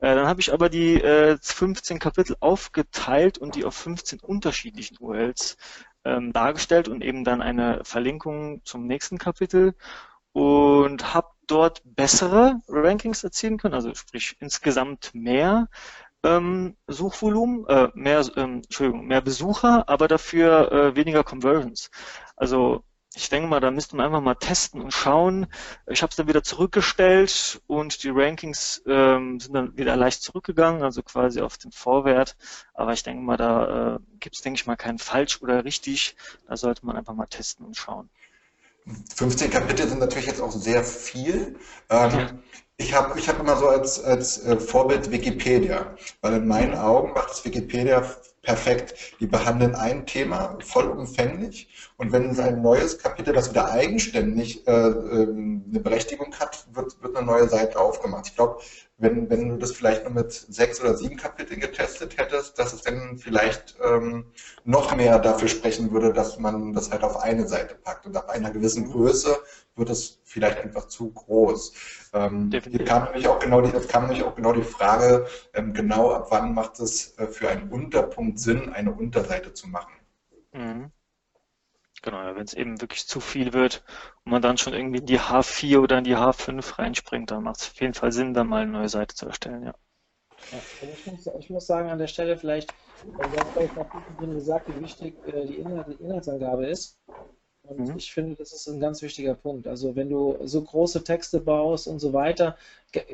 [0.00, 4.98] Äh, dann habe ich aber die äh, 15 Kapitel aufgeteilt und die auf 15 unterschiedlichen
[5.00, 5.56] URLs
[6.04, 9.74] ähm, dargestellt und eben dann eine Verlinkung zum nächsten Kapitel
[10.32, 15.68] und habe dort bessere Rankings erzielen können, also sprich insgesamt mehr
[16.24, 21.90] ähm, Suchvolumen, äh, mehr, ähm, Entschuldigung, mehr Besucher, aber dafür äh, weniger Conversions.
[22.36, 25.46] Also ich denke mal, da müsste man einfach mal testen und schauen.
[25.86, 30.82] Ich habe es dann wieder zurückgestellt und die Rankings ähm, sind dann wieder leicht zurückgegangen,
[30.82, 32.36] also quasi auf den Vorwert.
[32.74, 36.16] Aber ich denke mal, da äh, gibt es, denke ich mal, kein falsch oder richtig.
[36.46, 38.10] Da sollte man einfach mal testen und schauen.
[39.14, 41.56] 15 Kapitel sind natürlich jetzt auch sehr viel.
[41.90, 42.30] Ähm, ja.
[42.80, 47.12] Ich habe ich hab immer so als, als äh, Vorbild Wikipedia, weil in meinen Augen
[47.12, 48.02] macht das Wikipedia
[48.42, 49.16] perfekt.
[49.18, 54.70] Die behandeln ein Thema vollumfänglich und wenn es ein neues Kapitel, das wieder eigenständig äh,
[54.70, 58.28] ähm, eine Berechtigung hat, wird, wird eine neue Seite aufgemacht.
[58.28, 58.60] Ich glaube,
[58.98, 62.82] wenn, wenn du das vielleicht nur mit sechs oder sieben Kapiteln getestet hättest, dass es
[62.82, 64.26] dann vielleicht ähm,
[64.64, 68.06] noch mehr dafür sprechen würde, dass man das halt auf eine Seite packt.
[68.06, 68.92] Und ab einer gewissen mhm.
[68.92, 69.38] Größe
[69.76, 71.72] wird es vielleicht einfach zu groß.
[72.12, 75.72] Ähm, hier kam nämlich auch genau die, jetzt kam nämlich auch genau die Frage, ähm,
[75.72, 79.92] genau ab wann macht es äh, für einen Unterpunkt Sinn, eine Unterseite zu machen.
[80.52, 80.90] Mhm.
[82.02, 83.82] Genau, wenn es eben wirklich zu viel wird
[84.24, 87.60] und man dann schon irgendwie in die H4 oder in die H5 reinspringt, dann macht
[87.60, 89.74] es auf jeden Fall Sinn, dann mal eine neue Seite zu erstellen, ja.
[90.52, 90.58] ja
[90.92, 92.72] ich, muss, ich, muss, sagen, an der Stelle vielleicht,
[93.04, 93.90] du hast gleich noch
[94.32, 96.98] gesagt, wie wichtig äh, die, Inhalt, die Inhaltsangabe ist.
[97.62, 97.96] Und mhm.
[97.98, 99.66] ich finde, das ist ein ganz wichtiger Punkt.
[99.66, 102.56] Also wenn du so große Texte baust und so weiter.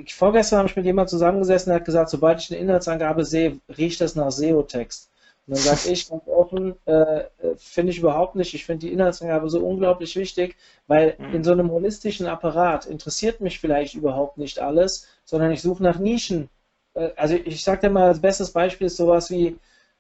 [0.07, 4.01] Vorgestern habe ich mit jemandem zusammengesessen, der hat gesagt, sobald ich eine Inhaltsangabe sehe, riecht
[4.01, 5.11] das nach SEO-Text.
[5.47, 7.25] Und dann sage ich ganz offen, äh,
[7.57, 8.55] finde ich überhaupt nicht.
[8.55, 11.35] Ich finde die Inhaltsangabe so unglaublich wichtig, weil mhm.
[11.35, 15.99] in so einem holistischen Apparat interessiert mich vielleicht überhaupt nicht alles, sondern ich suche nach
[15.99, 16.49] Nischen.
[16.95, 19.59] Äh, also ich sage dir mal, das bestes Beispiel ist sowas wie,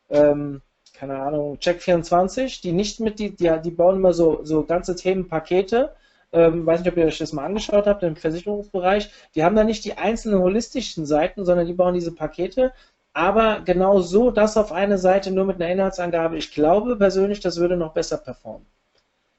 [0.09, 0.62] ähm,
[0.94, 5.94] keine Ahnung, Check24, die nicht mit, die, die, die bauen immer so, so ganze Themenpakete.
[6.33, 9.11] Ähm, weiß nicht, ob ihr euch das mal angeschaut habt im Versicherungsbereich.
[9.35, 12.72] Die haben da nicht die einzelnen holistischen Seiten, sondern die bauen diese Pakete.
[13.14, 16.37] Aber genau so das auf eine Seite nur mit einer Inhaltsangabe.
[16.37, 18.66] Ich glaube persönlich, das würde noch besser performen.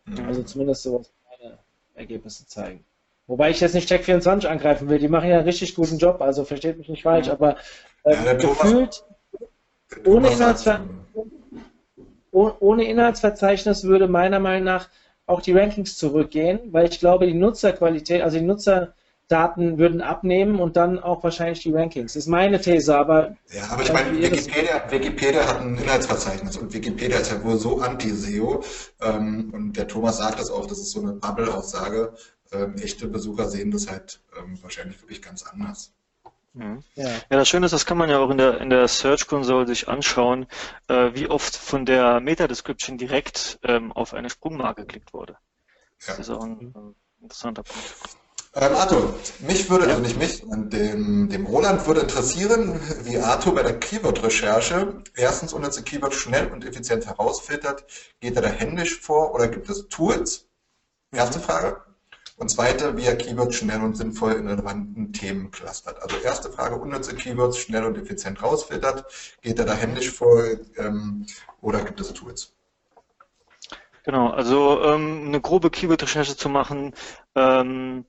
[0.06, 0.26] Mhm.
[0.28, 1.58] Also zumindest so was meine
[1.94, 2.86] Ergebnisse zeigen.
[3.28, 6.46] Wobei ich jetzt nicht Check24 angreifen will, die machen ja einen richtig guten Job, also
[6.46, 7.58] versteht mich nicht falsch, aber
[8.04, 9.04] äh, ja, gefühlt
[10.06, 10.82] ohne, Inhaltsver
[12.32, 14.90] ohne Inhaltsverzeichnis würde meiner Meinung nach
[15.26, 18.46] auch die Rankings zurückgehen, weil ich glaube, die Nutzerqualität, also die
[19.26, 22.14] Nutzerdaten würden abnehmen und dann auch wahrscheinlich die Rankings.
[22.14, 23.36] Das ist meine These, aber.
[23.52, 27.80] Ja, aber ich meine, Wikipedia, Wikipedia hat ein Inhaltsverzeichnis und Wikipedia ist ja wohl so
[27.80, 28.64] anti-SEO
[29.02, 32.14] ähm, und der Thomas sagt das auch, das ist so eine Bubble-Aussage.
[32.52, 35.92] Ähm, echte Besucher sehen das halt ähm, wahrscheinlich wirklich ganz anders.
[36.54, 36.84] Mhm.
[36.94, 37.10] Ja.
[37.10, 39.68] ja, das Schöne ist, das kann man ja auch in der, in der Search Console
[39.68, 40.46] sich anschauen,
[40.88, 45.38] äh, wie oft von der Meta-Description direkt ähm, auf eine Sprungmarke geklickt wurde.
[46.06, 47.96] Das ist auch ein, ein interessanter Punkt.
[48.58, 53.54] Ähm, Arthur, mich würde, also nicht mich, sondern dem, dem Roland würde interessieren, wie Arthur
[53.54, 57.84] bei der Keyword-Recherche erstens unnütze Keywords schnell und effizient herausfiltert.
[58.22, 60.48] Geht er da händisch vor oder gibt es Tools?
[61.12, 61.82] Erste Frage.
[62.38, 66.02] Und zweite, wie er Keywords schnell und sinnvoll in relevanten Themen clustert.
[66.02, 69.04] Also erste Frage, unnütze Keywords schnell und effizient rausfiltert.
[69.42, 70.46] Geht er da händisch vor
[70.78, 71.26] ähm,
[71.60, 72.54] oder gibt es Tools?
[74.04, 76.94] Genau, also ähm, eine grobe Keyword-Recherche zu machen,
[77.36, 78.06] ähm,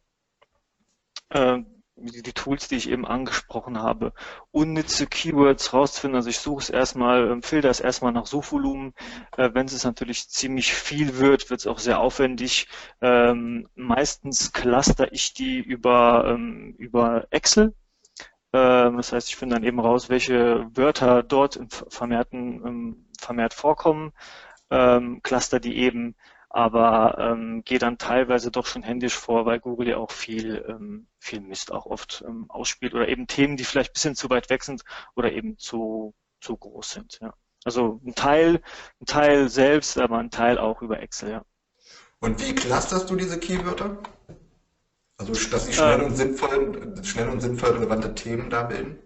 [1.31, 1.59] äh,
[1.99, 4.13] die Tools, die ich eben angesprochen habe,
[4.51, 6.17] unnütze Keywords rauszufinden.
[6.17, 8.93] Also ich suche es erstmal, ähm, filter es erstmal nach Suchvolumen.
[9.37, 12.69] Äh, wenn es natürlich ziemlich viel wird, wird es auch sehr aufwendig.
[13.01, 17.75] Ähm, meistens cluster ich die über, ähm, über Excel.
[18.53, 23.55] Ähm, das heißt, ich finde dann eben raus, welche Wörter dort im vermehrten, ähm, vermehrt
[23.55, 24.13] vorkommen,
[24.71, 26.15] ähm, cluster die eben
[26.57, 31.07] aber ähm, gehe dann teilweise doch schon händisch vor, weil Google ja auch viel, ähm,
[31.19, 34.49] viel Mist auch oft ähm, ausspielt oder eben Themen, die vielleicht ein bisschen zu weit
[34.49, 34.83] weg sind
[35.15, 37.19] oder eben zu, zu groß sind.
[37.21, 37.35] Ja.
[37.65, 38.63] Also ein Teil,
[39.03, 41.43] ein Teil selbst, aber ein Teil auch über Excel, ja.
[42.21, 43.99] Und wie clusterst du diese Keywörter?
[45.19, 48.99] Also, dass sie schnell ähm, und sinnvoll, schnell und sinnvoll relevante Themen da bilden?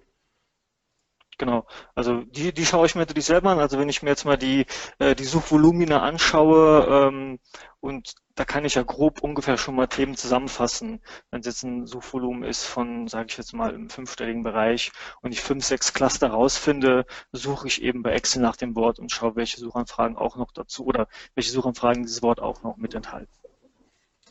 [1.41, 1.65] Genau.
[1.95, 3.61] Also die, die schaue ich mir natürlich selber an.
[3.61, 4.67] Also wenn ich mir jetzt mal die,
[4.99, 7.39] äh, die Suchvolumina anschaue ähm,
[7.81, 11.01] und da kann ich ja grob ungefähr schon mal Themen zusammenfassen.
[11.31, 15.33] Wenn es jetzt ein Suchvolumen ist von, sage ich jetzt mal, im fünfstelligen Bereich und
[15.33, 19.35] ich fünf, sechs Cluster rausfinde, suche ich eben bei Excel nach dem Wort und schaue,
[19.35, 23.33] welche Suchanfragen auch noch dazu oder welche Suchanfragen dieses Wort auch noch mit enthalten.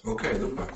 [0.05, 0.67] Okay, super.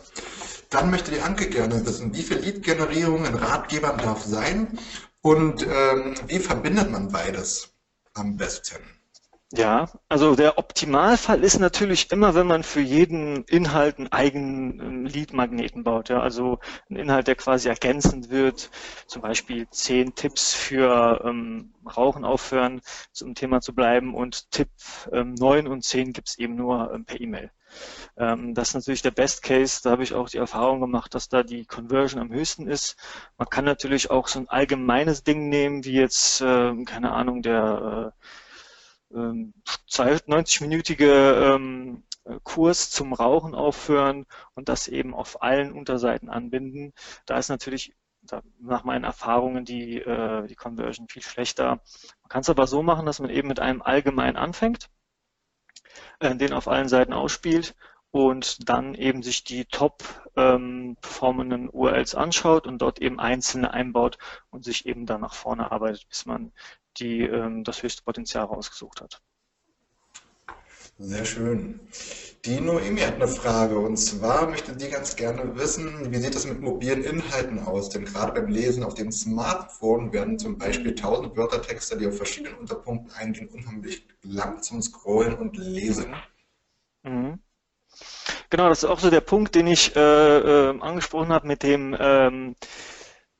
[0.71, 4.79] Dann möchte die Anke gerne wissen, wie viel Lead-Generierung in Ratgebern darf sein
[5.23, 7.73] und ähm, wie verbindet man beides
[8.13, 8.83] am besten?
[9.55, 15.05] Ja, also der Optimalfall ist natürlich immer, wenn man für jeden Inhalt einen eigenen ähm,
[15.05, 16.09] Lead-Magneten baut.
[16.09, 16.57] Ja, also
[16.89, 18.71] ein Inhalt, der quasi ergänzend wird,
[19.05, 22.81] zum Beispiel zehn Tipps für ähm, Rauchen aufhören,
[23.11, 24.69] zum Thema zu bleiben und Tipp
[25.11, 27.51] ähm, 9 und 10 gibt's eben nur ähm, per E-Mail.
[28.17, 29.81] Ähm, das ist natürlich der Best Case.
[29.83, 32.95] Da habe ich auch die Erfahrung gemacht, dass da die Conversion am höchsten ist.
[33.37, 38.13] Man kann natürlich auch so ein allgemeines Ding nehmen, wie jetzt, äh, keine Ahnung, der
[39.11, 46.93] äh, 90-minütige ähm, ähm, Kurs zum Rauchen aufhören und das eben auf allen Unterseiten anbinden.
[47.25, 47.93] Da ist natürlich
[48.59, 51.81] nach meinen Erfahrungen die, äh, die Conversion viel schlechter.
[52.21, 54.89] Man kann es aber so machen, dass man eben mit einem allgemein anfängt
[56.19, 57.75] äh, den auf allen Seiten ausspielt
[58.13, 60.03] und dann eben sich die top
[60.35, 64.19] ähm, performenden URLs anschaut und dort eben einzelne einbaut
[64.51, 66.51] und sich eben dann nach vorne arbeitet, bis man
[66.97, 69.23] die, ähm, das höchste Potenzial rausgesucht hat.
[70.99, 71.79] Sehr schön.
[72.45, 76.45] Die Noemi hat eine Frage und zwar möchte sie ganz gerne wissen, wie sieht es
[76.45, 77.89] mit mobilen Inhalten aus?
[77.89, 82.59] Denn gerade beim Lesen auf dem Smartphone werden zum Beispiel 1000 Wörtertexte, die auf verschiedenen
[82.59, 86.13] Unterpunkten eingehen, unheimlich lang zum Scrollen und Lesen.
[87.01, 87.39] Mhm.
[88.49, 91.95] Genau, das ist auch so der Punkt, den ich äh, äh, angesprochen habe mit dem
[91.99, 92.55] ähm,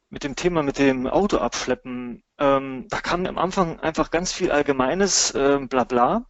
[0.10, 2.24] mit dem Thema mit dem Auto abschleppen.
[2.38, 6.26] Ähm, da kam am Anfang einfach ganz viel allgemeines äh, Blabla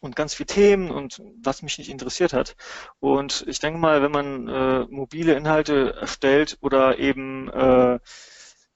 [0.00, 2.56] und ganz viele Themen und was mich nicht interessiert hat.
[3.00, 7.98] Und ich denke mal, wenn man äh, mobile Inhalte erstellt oder eben äh,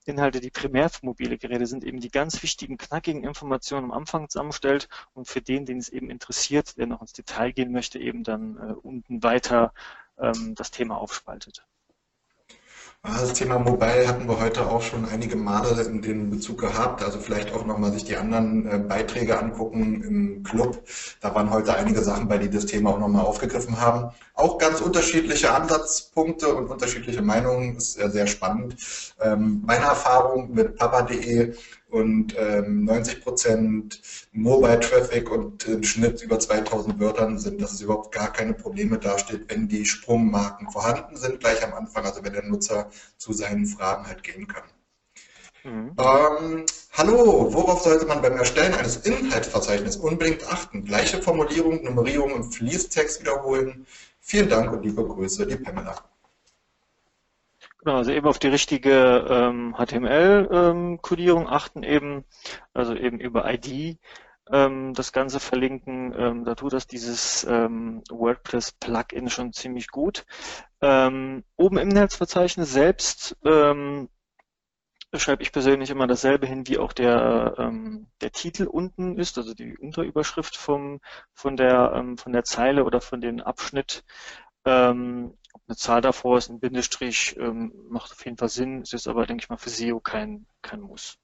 [0.06, 4.28] Inhalte, die primär für mobile Geräte sind, eben die ganz wichtigen, knackigen Informationen am Anfang
[4.28, 8.24] zusammenstellt und für den, den es eben interessiert, der noch ins Detail gehen möchte, eben
[8.24, 9.72] dann äh, unten weiter
[10.18, 11.66] ähm, das Thema aufspaltet.
[13.06, 17.02] Das Thema Mobile hatten wir heute auch schon einige Male in den Bezug gehabt.
[17.02, 20.82] Also vielleicht auch nochmal sich die anderen äh, Beiträge angucken im Club.
[21.20, 24.10] Da waren heute einige Sachen bei, die das Thema auch nochmal aufgegriffen haben.
[24.32, 27.76] Auch ganz unterschiedliche Ansatzpunkte und unterschiedliche Meinungen.
[27.76, 28.76] Ist sehr, sehr spannend.
[29.20, 31.52] Ähm, meine Erfahrung mit papa.de
[31.94, 37.82] und ähm, 90 Prozent Mobile Traffic und im Schnitt über 2000 Wörtern sind, dass es
[37.82, 42.32] überhaupt gar keine Probleme dasteht, wenn die Sprungmarken vorhanden sind, gleich am Anfang, also wenn
[42.32, 44.64] der Nutzer zu seinen Fragen halt gehen kann.
[45.62, 45.92] Mhm.
[45.96, 50.84] Ähm, hallo, worauf sollte man beim Erstellen eines Inhaltsverzeichnisses unbedingt achten?
[50.84, 53.86] Gleiche Formulierung, Nummerierung und Fließtext wiederholen.
[54.18, 56.02] Vielen Dank und liebe Grüße, die Pamela.
[57.84, 62.24] Genau, also eben auf die richtige ähm, HTML-Codierung ähm, achten eben,
[62.72, 63.98] also eben über ID
[64.50, 66.14] ähm, das Ganze verlinken.
[66.16, 70.24] Ähm, da tut das dieses ähm, WordPress-Plugin schon ziemlich gut.
[70.80, 73.36] Ähm, oben im Inhaltsverzeichnis selbst
[75.16, 79.54] schreibe ich persönlich immer dasselbe hin, wie auch der, ähm, der Titel unten ist, also
[79.54, 81.00] die Unterüberschrift vom,
[81.34, 84.04] von, der, ähm, von der Zeile oder von dem Abschnitt.
[85.68, 89.44] Eine Zahl davor ist, ein Bindestrich, ähm, macht auf jeden Fall Sinn, ist aber, denke
[89.44, 91.18] ich mal, für SEO kein, kein Muss.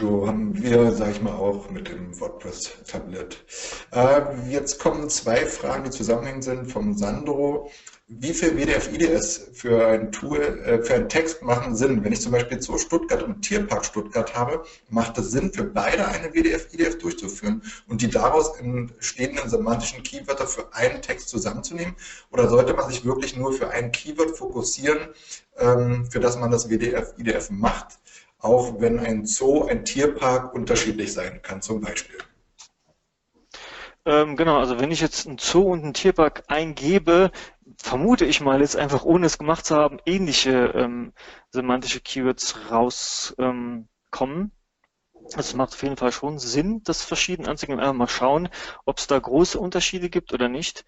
[0.00, 3.44] So haben wir, sage ich mal, auch mit dem WordPress-Tablet.
[3.92, 7.70] Äh, jetzt kommen zwei Fragen, die zusammenhängend sind, vom Sandro
[8.06, 12.04] wie viel WDF-IDS für ein Tool, äh, für einen Text machen Sinn?
[12.04, 16.06] Wenn ich zum Beispiel Zoo Stuttgart und Tierpark Stuttgart habe, macht es Sinn, für beide
[16.06, 21.96] eine WDF-IDF durchzuführen und die daraus entstehenden semantischen Keywörter für einen Text zusammenzunehmen?
[22.30, 25.08] Oder sollte man sich wirklich nur für ein Keyword fokussieren,
[25.56, 27.98] ähm, für das man das WDF-IDF macht,
[28.44, 32.18] auch wenn ein Zoo, ein Tierpark unterschiedlich sein kann zum Beispiel?
[34.06, 37.30] Ähm, genau, also wenn ich jetzt ein Zoo und einen Tierpark eingebe,
[37.78, 41.14] vermute ich mal jetzt einfach, ohne es gemacht zu haben, ähnliche ähm,
[41.50, 43.88] semantische Keywords rauskommen.
[44.12, 44.50] Ähm,
[45.36, 47.80] es macht auf jeden Fall schon Sinn, das verschieden anzugeben.
[47.80, 48.48] Einfach mal schauen,
[48.84, 50.84] ob es da große Unterschiede gibt oder nicht.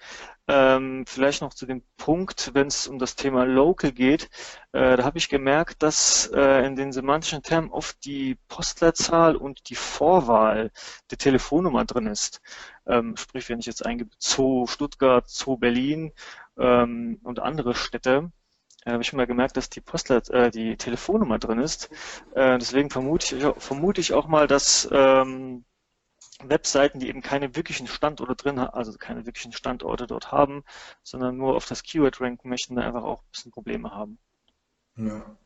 [0.49, 4.29] Ähm, vielleicht noch zu dem Punkt, wenn es um das Thema Local geht.
[4.73, 9.69] Äh, da habe ich gemerkt, dass äh, in den semantischen Termen oft die Postleitzahl und
[9.71, 10.71] die Vorwahl
[11.11, 12.41] der Telefonnummer drin ist.
[12.87, 16.13] Ähm, sprich, wenn ich jetzt eingebe Zoo Stuttgart, Zoo Berlin
[16.59, 18.31] ähm, und andere Städte,
[18.87, 21.91] äh, habe ich schon mal gemerkt, dass die Postleit, äh, die Telefonnummer drin ist.
[22.35, 25.65] Äh, deswegen vermute ich, vermute ich auch mal, dass ähm,
[26.43, 30.65] Webseiten, die eben keine wirklichen Standorte drin haben, also keine wirklichen Standorte dort haben,
[31.03, 34.19] sondern nur auf das Keyword ranken möchten, da einfach auch ein bisschen Probleme haben.
[34.97, 35.37] Ja.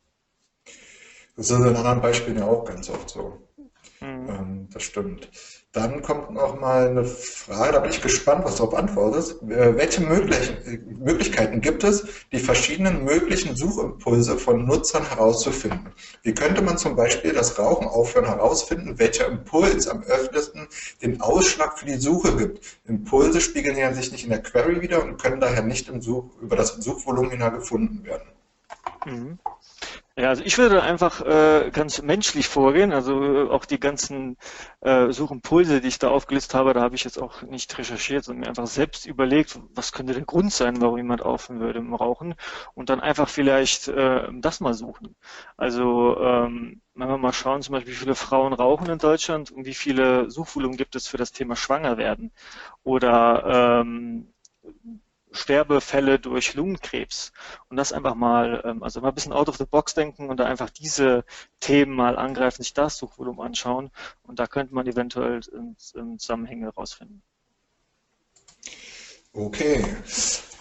[1.37, 3.49] Das ist in anderen Beispielen ja auch ganz oft so.
[4.01, 4.29] Mhm.
[4.29, 5.31] Ähm, das stimmt.
[5.73, 9.41] Dann kommt noch mal eine Frage, da bin ich gespannt, was du darauf antwortest.
[9.43, 15.93] Äh, welche Möglichkeiten gibt es, die verschiedenen möglichen Suchimpulse von Nutzern herauszufinden?
[16.23, 20.67] Wie könnte man zum Beispiel das Rauchen aufhören herausfinden, welcher Impuls am öftesten
[21.03, 22.81] den Ausschlag für die Suche gibt?
[22.87, 26.57] Impulse spiegeln ja sich nicht in der Query wieder und können daher nicht Such, über
[26.57, 28.29] das Suchvolumina gefunden werden.
[29.07, 29.39] Mhm.
[30.17, 32.93] Ja, also ich würde einfach äh, ganz menschlich vorgehen.
[32.93, 34.37] Also äh, auch die ganzen
[34.81, 38.41] äh, Suchimpulse, die ich da aufgelistet habe, da habe ich jetzt auch nicht recherchiert, sondern
[38.43, 42.35] mir einfach selbst überlegt, was könnte der Grund sein, warum jemand aufhören würde im Rauchen
[42.75, 45.15] und dann einfach vielleicht äh, das mal suchen.
[45.57, 49.65] Also ähm, wenn wir mal schauen, zum Beispiel, wie viele Frauen rauchen in Deutschland und
[49.65, 52.31] wie viele Suchvolumen gibt es für das Thema Schwanger werden
[52.83, 54.33] oder ähm,
[55.33, 57.33] Sterbefälle durch Lungenkrebs.
[57.69, 60.39] Und das einfach mal, ähm, also mal ein bisschen out of the box denken und
[60.39, 61.25] da einfach diese
[61.61, 63.91] Themen mal angreifen, sich das Suchvolumen anschauen.
[64.23, 65.41] Und da könnte man eventuell
[65.77, 67.23] Zusammenhänge rausfinden.
[69.33, 69.85] Okay.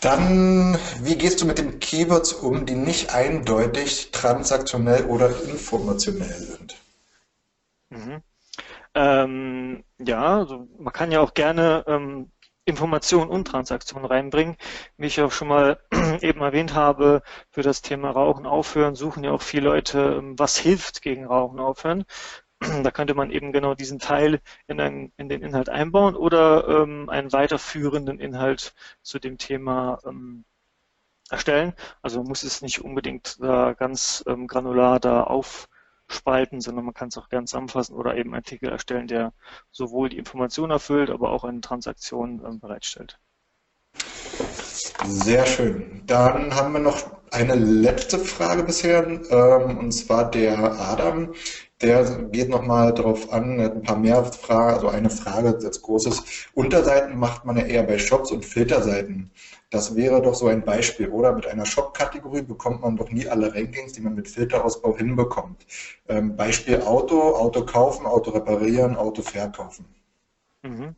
[0.02, 6.76] Dann, wie gehst du mit den Keywords um, die nicht eindeutig transaktionell oder informationell sind?
[7.90, 8.22] Mhm.
[8.94, 12.32] Ähm, ja, also man kann ja auch gerne ähm,
[12.70, 14.58] Information und Transaktion reinbringen.
[14.98, 15.80] Wie ich auch schon mal
[16.22, 20.58] eben erwähnt habe, für das Thema Rauchen aufhören suchen ja auch viele Leute, ähm, was
[20.58, 22.06] hilft gegen Rauchen aufhören.
[22.84, 27.10] Da könnte man eben genau diesen Teil in, ein, in den Inhalt einbauen oder ähm,
[27.10, 30.44] einen weiterführenden Inhalt zu dem Thema ähm,
[31.30, 31.74] erstellen.
[32.02, 35.70] Also muss es nicht unbedingt da ganz ähm, granular da auf
[36.12, 39.34] spalten, sondern man kann es auch gern zusammenfassen oder eben einen Artikel erstellen, der
[39.72, 43.20] sowohl die Information erfüllt, aber auch eine Transaktion ähm, bereitstellt.
[45.06, 46.04] Sehr schön.
[46.06, 51.34] Dann haben wir noch eine letzte Frage bisher, ähm, und zwar der Adam.
[51.82, 56.50] der geht nochmal darauf an, ein paar mehr Fragen, also eine Frage als großes.
[56.54, 59.32] Unterseiten macht man ja eher bei Shops und Filterseiten.
[59.72, 61.34] Das wäre doch so ein Beispiel, oder?
[61.34, 65.66] Mit einer Shop-Kategorie bekommt man doch nie alle Rankings, die man mit Filterausbau hinbekommt.
[66.08, 69.86] Ähm, Beispiel Auto, Auto kaufen, Auto reparieren, Auto verkaufen.
[70.64, 70.96] Mhm.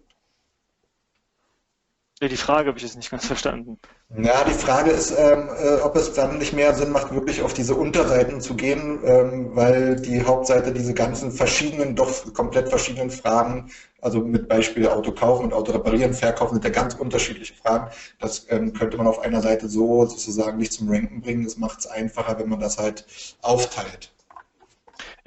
[2.21, 3.79] Die Frage habe ich jetzt nicht ganz verstanden.
[4.15, 7.53] Ja, die Frage ist, ähm, äh, ob es dann nicht mehr Sinn macht, wirklich auf
[7.53, 13.71] diese Unterseiten zu gehen, ähm, weil die Hauptseite diese ganzen verschiedenen, doch komplett verschiedenen Fragen,
[14.01, 17.89] also mit Beispiel Auto kaufen und Auto reparieren, verkaufen, sind ja ganz unterschiedliche Fragen.
[18.19, 21.45] Das ähm, könnte man auf einer Seite so sozusagen nicht zum Ranken bringen.
[21.45, 23.05] Es macht es einfacher, wenn man das halt
[23.41, 24.11] aufteilt.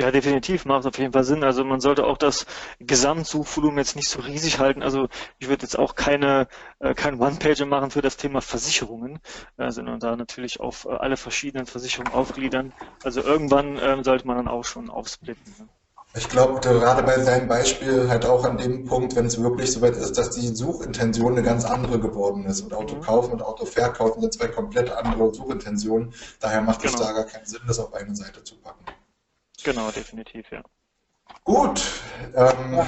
[0.01, 1.45] Ja, definitiv macht auf jeden Fall Sinn.
[1.45, 2.47] Also man sollte auch das
[2.81, 4.83] Gesamtsuchvolumen jetzt nicht so riesig halten.
[4.83, 6.49] Also ich würde jetzt auch keine
[6.81, 9.21] äh, kein One-Pager machen für das Thema Versicherungen,
[9.57, 12.73] äh, sondern da natürlich auf äh, alle verschiedenen Versicherungen aufgliedern.
[13.05, 15.55] Also irgendwann ähm, sollte man dann auch schon aufsplitten.
[15.59, 15.69] Ne?
[16.17, 19.97] Ich glaube, gerade bei seinem Beispiel halt auch an dem Punkt, wenn es wirklich soweit
[19.97, 22.61] ist, dass die Suchintention eine ganz andere geworden ist.
[22.61, 23.01] Und Auto mhm.
[23.01, 26.15] kaufen und Auto verkaufen sind zwei komplett andere Suchintentionen.
[26.39, 27.07] Daher macht es genau.
[27.07, 28.85] da gar keinen Sinn, das auf eine Seite zu packen.
[29.65, 30.63] Genau, definitiv, ja.
[31.45, 31.83] Gut,
[32.37, 32.87] ähm,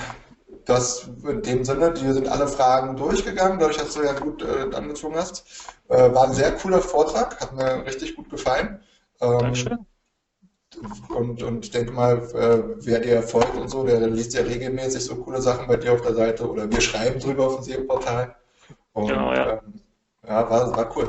[0.67, 4.75] das in dem Sinne, die sind alle Fragen durchgegangen, dadurch, dass du ja gut äh,
[4.75, 5.75] angezogen hast.
[5.89, 8.81] Äh, war ein sehr cooler Vortrag, hat mir richtig gut gefallen.
[9.21, 9.87] Ähm, Dankeschön.
[11.09, 14.43] Und, und ich denke mal, äh, wer dir folgt und so, der, der, liest ja
[14.43, 17.65] regelmäßig so coole Sachen bei dir auf der Seite oder wir schreiben drüber auf dem
[17.65, 18.37] SEO-Portal.
[18.95, 19.53] Genau, ja.
[19.53, 19.81] Ähm,
[20.27, 21.09] ja, war, war cool.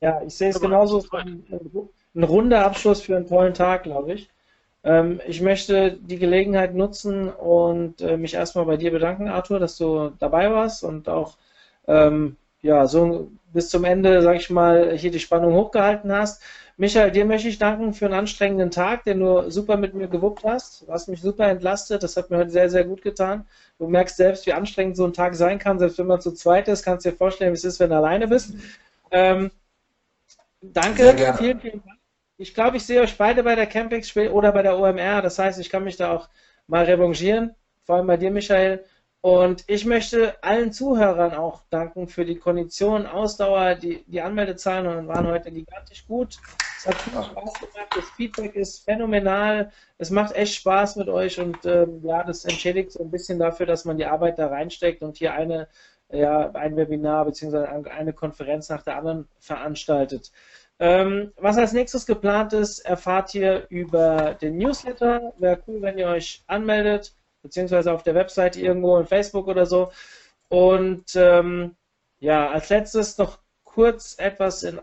[0.00, 1.04] Ja, ich sehe es genauso.
[1.10, 1.44] Ein,
[2.14, 4.30] ein runder Abschluss für einen tollen Tag, glaube ich.
[4.84, 9.76] Ähm, ich möchte die Gelegenheit nutzen und äh, mich erstmal bei dir bedanken, Arthur, dass
[9.76, 11.36] du dabei warst und auch
[11.86, 16.42] ähm, ja, so bis zum Ende, sag ich mal, hier die Spannung hochgehalten hast.
[16.76, 20.44] Michael, dir möchte ich danken für einen anstrengenden Tag, den du super mit mir gewuppt
[20.44, 20.82] hast.
[20.82, 23.46] Du hast mich super entlastet, das hat mir heute sehr, sehr gut getan.
[23.78, 26.68] Du merkst selbst, wie anstrengend so ein Tag sein kann, selbst wenn man zu zweit
[26.68, 28.54] ist, kannst du dir vorstellen, wie es ist, wenn du alleine bist.
[29.10, 29.50] Ähm,
[30.60, 31.97] danke, vielen, vielen Dank
[32.38, 35.22] ich glaube, ich sehe euch beide bei der Campix oder bei der OMR.
[35.22, 36.28] Das heißt, ich kann mich da auch
[36.68, 38.84] mal revanchieren, vor allem bei dir, Michael.
[39.20, 45.26] Und ich möchte allen Zuhörern auch danken für die Kondition, Ausdauer, die, die Anmeldezahlen waren
[45.26, 46.38] heute gigantisch gut.
[46.78, 51.40] Es hat viel Spaß gemacht, das Feedback ist phänomenal, es macht echt Spaß mit euch
[51.40, 55.02] und ähm, ja, das entschädigt so ein bisschen dafür, dass man die Arbeit da reinsteckt
[55.02, 55.66] und hier eine,
[56.12, 57.88] ja, ein Webinar bzw.
[57.90, 60.30] eine Konferenz nach der anderen veranstaltet.
[60.80, 65.32] Ähm, was als nächstes geplant ist, erfahrt ihr über den Newsletter.
[65.38, 69.90] Wäre cool, wenn ihr euch anmeldet, beziehungsweise auf der Webseite irgendwo in Facebook oder so.
[70.48, 71.76] Und ähm,
[72.20, 74.80] ja, als letztes noch kurz etwas in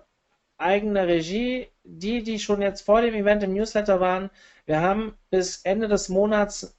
[0.58, 1.68] eigener Regie.
[1.84, 4.32] Die, die schon jetzt vor dem Event im Newsletter waren,
[4.66, 6.76] wir haben bis Ende des Monats,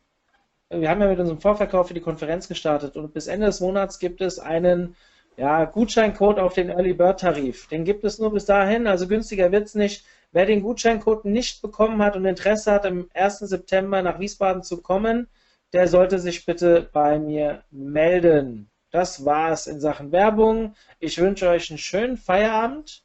[0.68, 4.00] wir haben ja mit unserem Vorverkauf für die Konferenz gestartet und bis Ende des Monats
[4.00, 4.96] gibt es einen
[5.37, 7.66] ja, Gutscheincode auf den Early Bird Tarif.
[7.68, 10.05] Den gibt es nur bis dahin, also günstiger wird es nicht.
[10.32, 13.39] Wer den Gutscheincode nicht bekommen hat und Interesse hat, im 1.
[13.41, 15.28] September nach Wiesbaden zu kommen,
[15.72, 18.70] der sollte sich bitte bei mir melden.
[18.91, 20.74] Das war's in Sachen Werbung.
[21.01, 23.03] Ich wünsche euch einen schönen Feierabend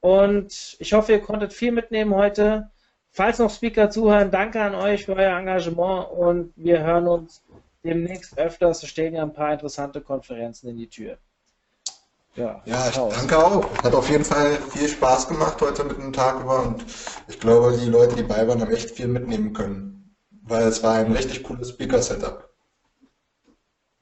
[0.00, 2.70] und ich hoffe, ihr konntet viel mitnehmen heute.
[3.10, 7.42] Falls noch Speaker zuhören, danke an euch für euer Engagement und wir hören uns
[7.84, 8.82] demnächst öfters.
[8.82, 11.18] Es stehen ja ein paar interessante Konferenzen in die Tür.
[12.34, 13.82] Ja, ja ich danke auch.
[13.82, 16.84] Hat auf jeden Fall viel Spaß gemacht heute mit dem Tag über und
[17.28, 20.94] ich glaube, die Leute, die bei waren, haben echt viel mitnehmen können, weil es war
[20.94, 22.48] ein richtig cooles Speaker-Setup.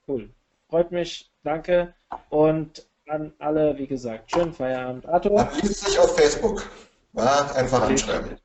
[0.07, 0.31] Cool.
[0.68, 1.33] Freut mich.
[1.43, 1.95] Danke.
[2.28, 5.07] Und an alle, wie gesagt, schönen Feierabend.
[5.07, 5.49] Arthur?
[5.62, 6.64] Liest sich auf Facebook.
[7.12, 8.37] Ja, einfach anschreiben.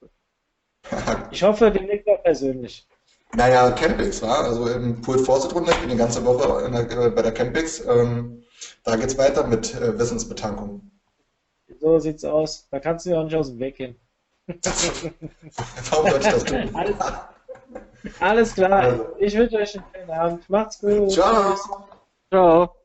[1.32, 2.88] ich hoffe, demnächst auch persönlich.
[3.34, 4.46] Naja, Campings, war.
[4.46, 7.86] Also im Pool Fawcett runter, ich bin die ganze Woche der, bei der Campings.
[7.86, 8.45] Ähm,
[8.86, 10.92] da geht es weiter mit äh, Wissensbetankung.
[11.80, 12.68] So sieht's aus.
[12.70, 14.00] Da kannst du ja auch nicht aus dem Weg gehen.
[15.90, 16.70] Warum sollte ich das tun?
[16.76, 16.96] Alles,
[18.20, 18.72] alles klar.
[18.72, 19.16] Also.
[19.20, 20.50] Ich wünsche euch einen schönen Abend.
[20.50, 21.12] Macht's gut.
[21.12, 21.56] Ciao.
[22.32, 22.76] Ciao.